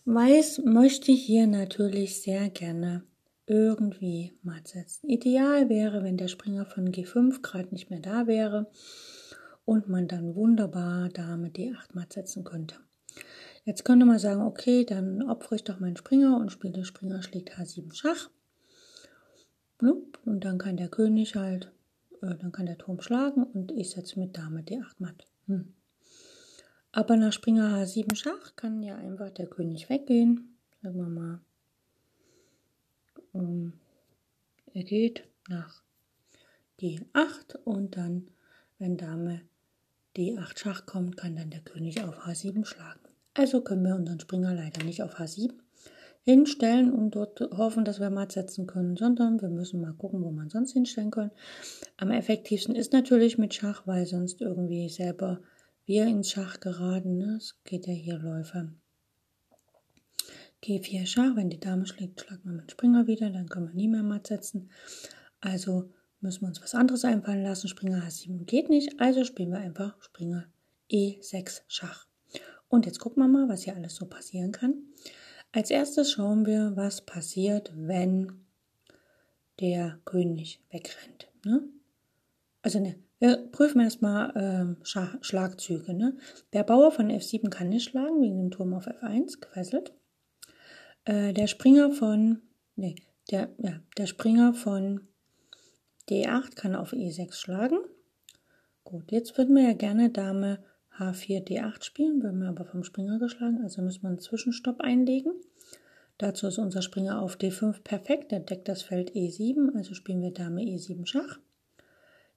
Weiß 0.05 0.59
möchte 0.65 1.11
hier 1.11 1.47
natürlich 1.47 2.21
sehr 2.21 2.49
gerne 2.49 3.03
irgendwie 3.49 4.33
matt 4.43 4.67
setzen. 4.67 5.09
Ideal 5.09 5.69
wäre, 5.69 6.03
wenn 6.03 6.17
der 6.17 6.27
Springer 6.27 6.65
von 6.65 6.91
G5 6.91 7.41
gerade 7.41 7.69
nicht 7.71 7.89
mehr 7.89 7.99
da 7.99 8.27
wäre 8.27 8.69
und 9.65 9.89
man 9.89 10.07
dann 10.07 10.35
wunderbar 10.35 11.09
Dame 11.09 11.49
D8 11.49 11.89
matt 11.93 12.13
setzen 12.13 12.43
könnte. 12.43 12.75
Jetzt 13.65 13.85
könnte 13.85 14.05
man 14.05 14.19
sagen, 14.19 14.41
okay, 14.41 14.85
dann 14.85 15.23
opfere 15.23 15.55
ich 15.55 15.63
doch 15.63 15.79
meinen 15.79 15.97
Springer 15.97 16.37
und 16.37 16.51
spiele 16.51 16.85
Springer 16.85 17.21
schlägt 17.21 17.57
H7 17.57 17.93
Schach. 17.93 18.29
Und 19.81 20.43
dann 20.45 20.57
kann 20.57 20.77
der 20.77 20.89
König 20.89 21.35
halt, 21.35 21.71
äh, 22.21 22.35
dann 22.35 22.51
kann 22.51 22.65
der 22.65 22.77
Turm 22.77 23.01
schlagen 23.01 23.43
und 23.43 23.71
ich 23.71 23.91
setze 23.91 24.19
mit 24.19 24.37
Dame 24.37 24.61
D8 24.61 24.95
matt. 24.99 25.25
Hm. 25.47 25.73
Aber 26.91 27.15
nach 27.17 27.33
Springer 27.33 27.75
H7 27.75 28.15
Schach 28.15 28.55
kann 28.55 28.83
ja 28.83 28.95
einfach 28.95 29.29
der 29.29 29.47
König 29.47 29.89
weggehen. 29.89 30.57
Sagen 30.81 30.97
wir 30.97 31.07
mal 31.07 31.41
ähm, 33.39 33.73
er 34.73 34.83
geht 34.83 35.23
nach 35.47 35.81
D8 36.79 37.57
und 37.63 37.97
dann, 37.97 38.27
wenn 38.77 38.97
Dame 38.97 39.41
D8 40.15 40.57
Schach 40.59 40.85
kommt, 40.85 41.17
kann 41.17 41.35
dann 41.35 41.49
der 41.49 41.61
König 41.61 42.03
auf 42.03 42.25
H7 42.25 42.65
schlagen. 42.65 42.99
Also 43.33 43.61
können 43.61 43.83
wir 43.83 43.95
unseren 43.95 44.19
Springer 44.19 44.53
leider 44.53 44.83
nicht 44.83 45.01
auf 45.01 45.19
H7 45.19 45.53
hinstellen 46.23 46.91
und 46.91 47.15
dort 47.15 47.39
hoffen, 47.39 47.85
dass 47.85 47.99
wir 47.99 48.09
matt 48.09 48.33
setzen 48.33 48.67
können, 48.67 48.97
sondern 48.97 49.41
wir 49.41 49.49
müssen 49.49 49.81
mal 49.81 49.93
gucken, 49.93 50.23
wo 50.23 50.31
man 50.31 50.49
sonst 50.49 50.73
hinstellen 50.73 51.11
können. 51.11 51.31
Am 51.97 52.11
effektivsten 52.11 52.75
ist 52.75 52.93
natürlich 52.93 53.37
mit 53.37 53.53
Schach, 53.53 53.87
weil 53.87 54.05
sonst 54.05 54.41
irgendwie 54.41 54.89
selber 54.89 55.41
wir 55.85 56.05
ins 56.05 56.29
Schach 56.29 56.59
geraten. 56.59 57.17
Ne? 57.17 57.37
Es 57.37 57.55
geht 57.63 57.87
ja 57.87 57.93
hier 57.93 58.19
Läufer 58.19 58.69
G4 60.63 61.05
Schach, 61.05 61.35
wenn 61.35 61.49
die 61.49 61.59
Dame 61.59 61.85
schlägt, 61.85 62.21
schlagen 62.21 62.43
wir 62.43 62.53
mit 62.53 62.71
Springer 62.71 63.07
wieder, 63.07 63.29
dann 63.29 63.47
können 63.47 63.67
wir 63.67 63.75
nie 63.75 63.87
mehr 63.87 64.03
matt 64.03 64.27
setzen. 64.27 64.69
Also 65.39 65.89
müssen 66.19 66.41
wir 66.41 66.47
uns 66.47 66.61
was 66.61 66.75
anderes 66.75 67.05
einfallen 67.05 67.43
lassen. 67.43 67.67
Springer 67.67 68.03
H7 68.03 68.45
geht 68.45 68.69
nicht, 68.69 68.99
also 68.99 69.23
spielen 69.23 69.51
wir 69.51 69.59
einfach 69.59 70.01
Springer 70.01 70.45
E6 70.91 71.61
Schach. 71.67 72.07
Und 72.67 72.85
jetzt 72.85 72.99
gucken 72.99 73.23
wir 73.23 73.27
mal, 73.27 73.49
was 73.49 73.63
hier 73.63 73.75
alles 73.75 73.95
so 73.95 74.05
passieren 74.05 74.51
kann. 74.51 74.75
Als 75.51 75.71
erstes 75.71 76.11
schauen 76.11 76.45
wir, 76.45 76.73
was 76.75 77.05
passiert, 77.05 77.71
wenn 77.75 78.45
der 79.59 79.99
König 80.05 80.61
wegrennt. 80.69 81.27
Ne? 81.43 81.67
Also 82.61 82.79
ne, 82.79 82.95
wir 83.19 83.37
prüfen 83.51 83.81
erstmal 83.81 84.31
ähm, 84.35 84.77
Schlagzüge. 85.21 85.93
Ne? 85.93 86.17
Der 86.53 86.63
Bauer 86.63 86.91
von 86.91 87.09
F7 87.09 87.49
kann 87.49 87.69
nicht 87.69 87.89
schlagen, 87.89 88.21
wegen 88.21 88.37
dem 88.37 88.51
Turm 88.51 88.73
auf 88.73 88.87
F1 88.87 89.39
gefesselt. 89.39 89.93
Äh, 91.09 91.33
der 91.33 91.47
Springer 91.47 91.91
von, 91.91 92.43
nee, 92.75 92.93
der, 93.31 93.49
ja, 93.57 93.79
der 93.97 94.05
Springer 94.05 94.53
von 94.53 95.07
D8 96.07 96.55
kann 96.55 96.75
auf 96.75 96.93
E6 96.93 97.33
schlagen. 97.33 97.79
Gut, 98.83 99.11
jetzt 99.11 99.35
würden 99.35 99.55
wir 99.55 99.63
ja 99.63 99.73
gerne 99.73 100.11
Dame 100.11 100.59
H4 100.99 101.47
D8 101.47 101.83
spielen, 101.83 102.21
würden 102.21 102.41
wir 102.41 102.49
aber 102.49 102.63
vom 102.63 102.83
Springer 102.83 103.17
geschlagen, 103.17 103.61
also 103.63 103.81
müssen 103.81 104.03
wir 104.03 104.09
einen 104.09 104.19
Zwischenstopp 104.19 104.81
einlegen. 104.81 105.33
Dazu 106.19 106.45
ist 106.45 106.59
unser 106.59 106.83
Springer 106.83 107.23
auf 107.23 107.37
D5 107.37 107.81
perfekt, 107.81 108.31
der 108.31 108.41
deckt 108.41 108.67
das 108.67 108.83
Feld 108.83 109.13
E7, 109.15 109.75
also 109.75 109.95
spielen 109.95 110.21
wir 110.21 110.31
Dame 110.31 110.61
E7 110.61 111.07
Schach. 111.07 111.39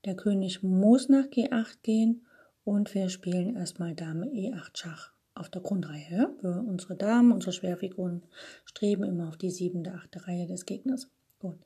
Der 0.06 0.16
König 0.16 0.62
muss 0.62 1.10
nach 1.10 1.26
G8 1.26 1.82
gehen 1.82 2.24
und 2.64 2.94
wir 2.94 3.10
spielen 3.10 3.54
erstmal 3.54 3.94
Dame 3.94 4.28
E8 4.28 4.70
Schach 4.78 5.11
auf 5.34 5.48
der 5.48 5.62
Grundreihe. 5.62 6.34
Ja? 6.42 6.58
unsere 6.60 6.96
Damen, 6.96 7.32
unsere 7.32 7.52
Schwerfiguren 7.52 8.22
streben 8.64 9.04
immer 9.04 9.28
auf 9.28 9.36
die 9.36 9.50
siebente, 9.50 9.92
achte 9.92 10.26
Reihe 10.26 10.46
des 10.46 10.66
Gegners. 10.66 11.10
Gut. 11.38 11.58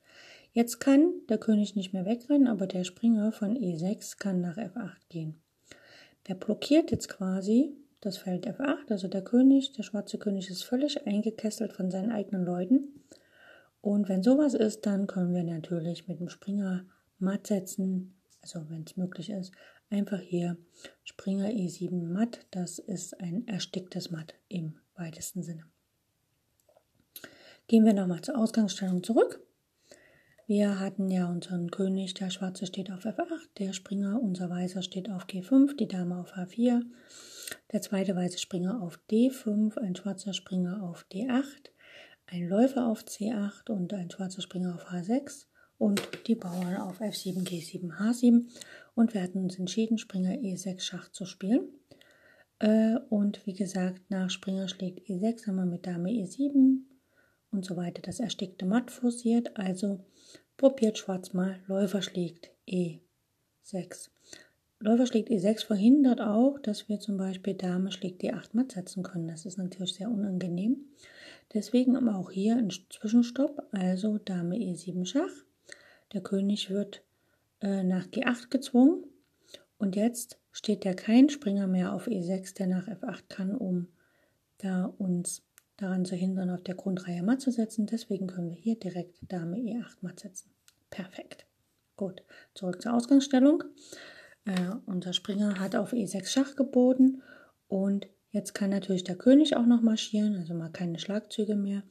Jetzt 0.52 0.80
kann 0.80 1.12
der 1.28 1.38
König 1.38 1.76
nicht 1.76 1.92
mehr 1.92 2.06
wegrennen, 2.06 2.48
aber 2.48 2.66
der 2.66 2.84
Springer 2.84 3.30
von 3.32 3.56
E6 3.56 4.18
kann 4.18 4.40
nach 4.40 4.56
F8 4.56 4.96
gehen. 5.08 5.40
Der 6.28 6.34
blockiert 6.34 6.90
jetzt 6.90 7.08
quasi 7.08 7.76
das 8.00 8.18
Feld 8.18 8.46
F8, 8.46 8.90
also 8.90 9.08
der 9.08 9.22
König, 9.22 9.72
der 9.72 9.82
schwarze 9.82 10.18
König 10.18 10.48
ist 10.48 10.64
völlig 10.64 11.06
eingekesselt 11.06 11.72
von 11.72 11.90
seinen 11.90 12.10
eigenen 12.10 12.44
Leuten. 12.44 13.02
Und 13.80 14.08
wenn 14.08 14.22
sowas 14.22 14.54
ist, 14.54 14.86
dann 14.86 15.06
können 15.06 15.34
wir 15.34 15.44
natürlich 15.44 16.08
mit 16.08 16.20
dem 16.20 16.28
Springer 16.28 16.86
matt 17.18 17.46
setzen, 17.46 18.14
also 18.40 18.68
wenn 18.68 18.84
es 18.84 18.96
möglich 18.96 19.30
ist, 19.30 19.52
einfach 19.90 20.20
hier 20.20 20.56
Springer 21.04 21.48
E7 21.48 22.02
matt. 22.12 22.46
Das 22.50 22.78
ist 22.78 23.20
ein 23.20 23.46
ersticktes 23.46 24.10
Matt 24.10 24.34
im 24.48 24.78
weitesten 24.96 25.42
Sinne. 25.42 25.64
Gehen 27.68 27.84
wir 27.84 27.94
nochmal 27.94 28.22
zur 28.22 28.38
Ausgangsstellung 28.38 29.02
zurück. 29.02 29.40
Wir 30.48 30.78
hatten 30.78 31.10
ja 31.10 31.28
unseren 31.28 31.72
König, 31.72 32.14
der 32.14 32.30
Schwarze 32.30 32.66
steht 32.66 32.92
auf 32.92 33.04
F8, 33.04 33.48
der 33.58 33.72
Springer, 33.72 34.22
unser 34.22 34.48
Weißer 34.48 34.80
steht 34.80 35.10
auf 35.10 35.26
G5, 35.26 35.76
die 35.76 35.88
Dame 35.88 36.16
auf 36.20 36.34
H4, 36.34 36.82
der 37.72 37.82
zweite 37.82 38.14
weiße 38.14 38.38
Springer 38.38 38.80
auf 38.80 39.00
D5, 39.10 39.76
ein 39.78 39.96
schwarzer 39.96 40.32
Springer 40.32 40.84
auf 40.84 41.04
D8, 41.12 41.72
ein 42.26 42.48
Läufer 42.48 42.86
auf 42.86 43.02
C8 43.02 43.70
und 43.70 43.92
ein 43.92 44.08
schwarzer 44.08 44.40
Springer 44.40 44.76
auf 44.76 44.88
H6 44.92 45.46
und 45.78 46.00
die 46.26 46.34
Bauern 46.34 46.76
auf 46.76 47.00
F7, 47.00 47.46
G7, 47.46 47.98
H7. 47.98 48.46
Und 48.94 49.14
wir 49.14 49.22
hatten 49.22 49.42
uns 49.42 49.58
entschieden, 49.58 49.98
Springer 49.98 50.32
E6 50.32 50.80
Schach 50.80 51.10
zu 51.10 51.24
spielen. 51.26 51.68
Äh, 52.58 52.96
und 53.10 53.46
wie 53.46 53.52
gesagt, 53.52 54.10
nach 54.10 54.30
Springer 54.30 54.68
schlägt 54.68 55.08
E6 55.08 55.46
haben 55.46 55.56
wir 55.56 55.66
mit 55.66 55.86
Dame 55.86 56.10
E7 56.10 56.78
und 57.50 57.64
so 57.64 57.76
weiter 57.76 58.02
das 58.02 58.20
erstickte 58.20 58.64
Matt 58.64 58.90
forciert. 58.90 59.56
Also 59.56 60.04
probiert 60.56 60.98
Schwarz 60.98 61.32
mal, 61.32 61.60
Läufer 61.66 62.02
schlägt 62.02 62.50
E6. 62.66 64.10
Läufer 64.78 65.06
schlägt 65.06 65.30
E6 65.30 65.64
verhindert 65.64 66.20
auch, 66.20 66.58
dass 66.58 66.88
wir 66.88 67.00
zum 67.00 67.16
Beispiel 67.16 67.54
Dame 67.54 67.92
schlägt 67.92 68.22
D8 68.22 68.50
matt 68.52 68.72
setzen 68.72 69.02
können. 69.02 69.28
Das 69.28 69.46
ist 69.46 69.56
natürlich 69.56 69.94
sehr 69.94 70.10
unangenehm. 70.10 70.84
Deswegen 71.54 71.96
aber 71.96 72.16
auch 72.16 72.30
hier 72.30 72.56
ein 72.56 72.70
Zwischenstopp, 72.90 73.68
also 73.72 74.18
Dame 74.18 74.56
E7 74.56 75.06
Schach. 75.06 75.44
Der 76.12 76.20
König 76.20 76.70
wird 76.70 77.02
äh, 77.60 77.82
nach 77.82 78.06
G8 78.06 78.48
gezwungen 78.48 79.04
und 79.78 79.96
jetzt 79.96 80.38
steht 80.52 80.84
ja 80.84 80.94
kein 80.94 81.28
Springer 81.28 81.66
mehr 81.66 81.92
auf 81.92 82.06
E6, 82.06 82.54
der 82.54 82.66
nach 82.66 82.88
F8 82.88 83.24
kann, 83.28 83.54
um 83.54 83.88
da 84.58 84.86
uns 84.98 85.42
daran 85.76 86.04
zu 86.04 86.16
hindern, 86.16 86.50
auf 86.50 86.62
der 86.62 86.74
Grundreihe 86.74 87.22
matt 87.22 87.40
zu 87.40 87.50
setzen. 87.50 87.86
Deswegen 87.86 88.26
können 88.26 88.48
wir 88.48 88.56
hier 88.56 88.78
direkt 88.78 89.18
Dame 89.30 89.58
E8 89.58 89.96
matt 90.00 90.20
setzen. 90.20 90.50
Perfekt. 90.90 91.46
Gut, 91.96 92.22
zurück 92.54 92.80
zur 92.80 92.94
Ausgangsstellung. 92.94 93.64
Äh, 94.44 94.70
unser 94.86 95.12
Springer 95.12 95.60
hat 95.60 95.76
auf 95.76 95.92
E6 95.92 96.26
Schach 96.26 96.56
geboten 96.56 97.22
und 97.68 98.06
jetzt 98.30 98.54
kann 98.54 98.70
natürlich 98.70 99.04
der 99.04 99.16
König 99.16 99.56
auch 99.56 99.66
noch 99.66 99.82
marschieren, 99.82 100.36
also 100.36 100.54
mal 100.54 100.70
keine 100.70 100.98
Schlagzüge 100.98 101.56
mehr. 101.56 101.82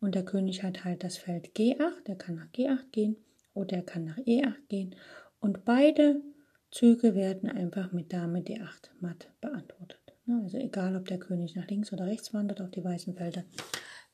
Und 0.00 0.14
der 0.14 0.24
König 0.24 0.62
hat 0.62 0.84
halt 0.84 1.02
das 1.02 1.16
Feld 1.16 1.56
G8, 1.56 2.04
der 2.06 2.16
kann 2.16 2.36
nach 2.36 2.48
G8 2.48 2.90
gehen 2.92 3.16
oder 3.54 3.78
er 3.78 3.82
kann 3.82 4.04
nach 4.04 4.18
E8 4.18 4.68
gehen. 4.68 4.94
Und 5.40 5.64
beide 5.64 6.20
Züge 6.70 7.14
werden 7.14 7.48
einfach 7.48 7.92
mit 7.92 8.12
Dame 8.12 8.40
D8 8.40 8.90
matt 9.00 9.30
beantwortet. 9.40 10.00
Ne, 10.26 10.40
also 10.42 10.58
egal, 10.58 10.96
ob 10.96 11.06
der 11.06 11.18
König 11.18 11.54
nach 11.54 11.68
links 11.68 11.92
oder 11.92 12.06
rechts 12.06 12.32
wandert 12.34 12.60
auf 12.60 12.70
die 12.70 12.84
weißen 12.84 13.14
Felder. 13.14 13.44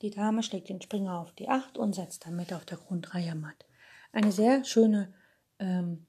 Die 0.01 0.09
Dame 0.09 0.43
schlägt 0.43 0.69
den 0.69 0.81
Springer 0.81 1.19
auf 1.19 1.31
die 1.33 1.49
8 1.49 1.77
und 1.77 1.95
setzt 1.95 2.25
damit 2.25 2.53
auf 2.53 2.65
der 2.65 2.77
Grundreihe 2.77 3.35
matt. 3.35 3.65
Eine 4.11 4.31
sehr 4.31 4.63
schöne 4.63 5.13
ähm, 5.59 6.05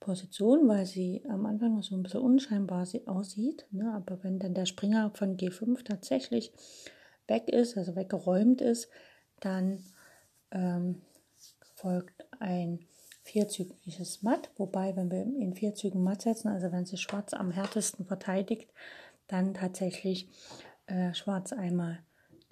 Position, 0.00 0.68
weil 0.68 0.84
sie 0.84 1.24
am 1.28 1.46
Anfang 1.46 1.74
noch 1.74 1.82
so 1.82 1.96
ein 1.96 2.02
bisschen 2.02 2.20
unscheinbar 2.20 2.86
aussieht. 3.06 3.66
Ne? 3.70 3.92
Aber 3.94 4.22
wenn 4.22 4.38
dann 4.38 4.54
der 4.54 4.66
Springer 4.66 5.10
von 5.14 5.36
G5 5.36 5.84
tatsächlich 5.84 6.52
weg 7.26 7.48
ist, 7.48 7.76
also 7.76 7.96
weggeräumt 7.96 8.60
ist, 8.60 8.88
dann 9.40 9.82
ähm, 10.50 11.02
folgt 11.86 12.26
ein 12.40 12.80
vierzügiges 13.22 14.22
Matt. 14.22 14.50
Wobei, 14.56 14.96
wenn 14.96 15.08
wir 15.08 15.22
in 15.22 15.54
vier 15.54 15.72
Zügen 15.76 16.02
Matt 16.02 16.22
setzen, 16.22 16.48
also 16.48 16.72
wenn 16.72 16.84
sich 16.84 17.00
Schwarz 17.00 17.32
am 17.32 17.52
härtesten 17.52 18.04
verteidigt, 18.04 18.68
dann 19.28 19.54
tatsächlich 19.54 20.28
äh, 20.86 21.14
Schwarz 21.14 21.52
einmal 21.52 22.00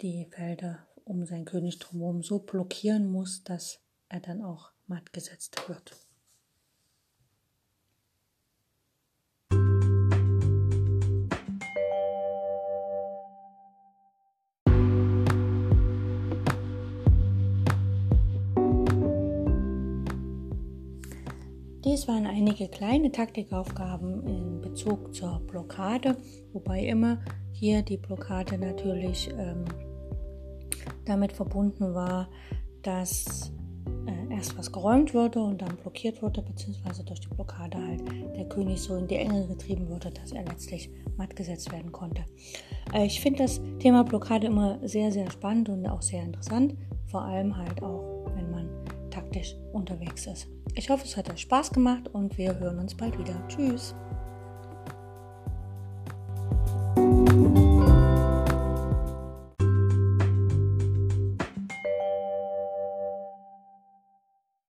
die 0.01 0.25
Felder 0.31 0.87
um 1.03 1.25
seinen 1.25 1.43
König 1.43 1.79
drumherum 1.79 2.23
so 2.23 2.39
blockieren 2.39 3.11
muss, 3.11 3.43
dass 3.43 3.81
er 4.07 4.21
dann 4.21 4.41
auch 4.41 4.71
matt 4.87 5.11
gesetzt 5.11 5.67
wird. 5.67 5.91
Dies 21.95 22.09
waren 22.09 22.27
einige 22.27 22.67
kleine 22.67 23.09
Taktikaufgaben 23.09 24.27
in 24.27 24.59
Bezug 24.59 25.15
zur 25.15 25.39
Blockade, 25.47 26.17
wobei 26.51 26.83
immer 26.83 27.21
hier 27.53 27.83
die 27.83 27.95
Blockade 27.95 28.57
natürlich 28.57 29.29
ähm, 29.29 29.63
damit 31.05 31.31
verbunden 31.31 31.93
war, 31.93 32.27
dass 32.83 33.53
äh, 34.07 34.33
erst 34.35 34.57
was 34.57 34.73
geräumt 34.73 35.13
wurde 35.13 35.39
und 35.39 35.61
dann 35.61 35.77
blockiert 35.77 36.21
wurde, 36.21 36.41
beziehungsweise 36.41 37.05
durch 37.05 37.21
die 37.21 37.29
Blockade 37.29 37.77
halt 37.77 38.01
der 38.35 38.49
König 38.49 38.81
so 38.81 38.97
in 38.97 39.07
die 39.07 39.15
Enge 39.15 39.47
getrieben 39.47 39.87
wurde, 39.87 40.11
dass 40.11 40.33
er 40.33 40.43
letztlich 40.43 40.89
matt 41.15 41.33
gesetzt 41.33 41.71
werden 41.71 41.93
konnte. 41.93 42.25
Äh, 42.93 43.05
ich 43.05 43.21
finde 43.21 43.43
das 43.43 43.61
Thema 43.79 44.03
Blockade 44.03 44.47
immer 44.47 44.85
sehr, 44.85 45.13
sehr 45.13 45.31
spannend 45.31 45.69
und 45.69 45.87
auch 45.87 46.01
sehr 46.01 46.23
interessant, 46.23 46.75
vor 47.05 47.21
allem 47.21 47.55
halt 47.55 47.81
auch, 47.81 48.14
taktisch 49.35 49.55
unterwegs 49.73 50.27
ist. 50.27 50.47
Ich 50.75 50.89
hoffe, 50.89 51.05
es 51.05 51.17
hat 51.17 51.29
euch 51.29 51.41
Spaß 51.41 51.71
gemacht 51.71 52.07
und 52.13 52.37
wir 52.37 52.57
hören 52.59 52.79
uns 52.79 52.95
bald 52.95 53.17
wieder. 53.17 53.35
Tschüss. 53.47 53.95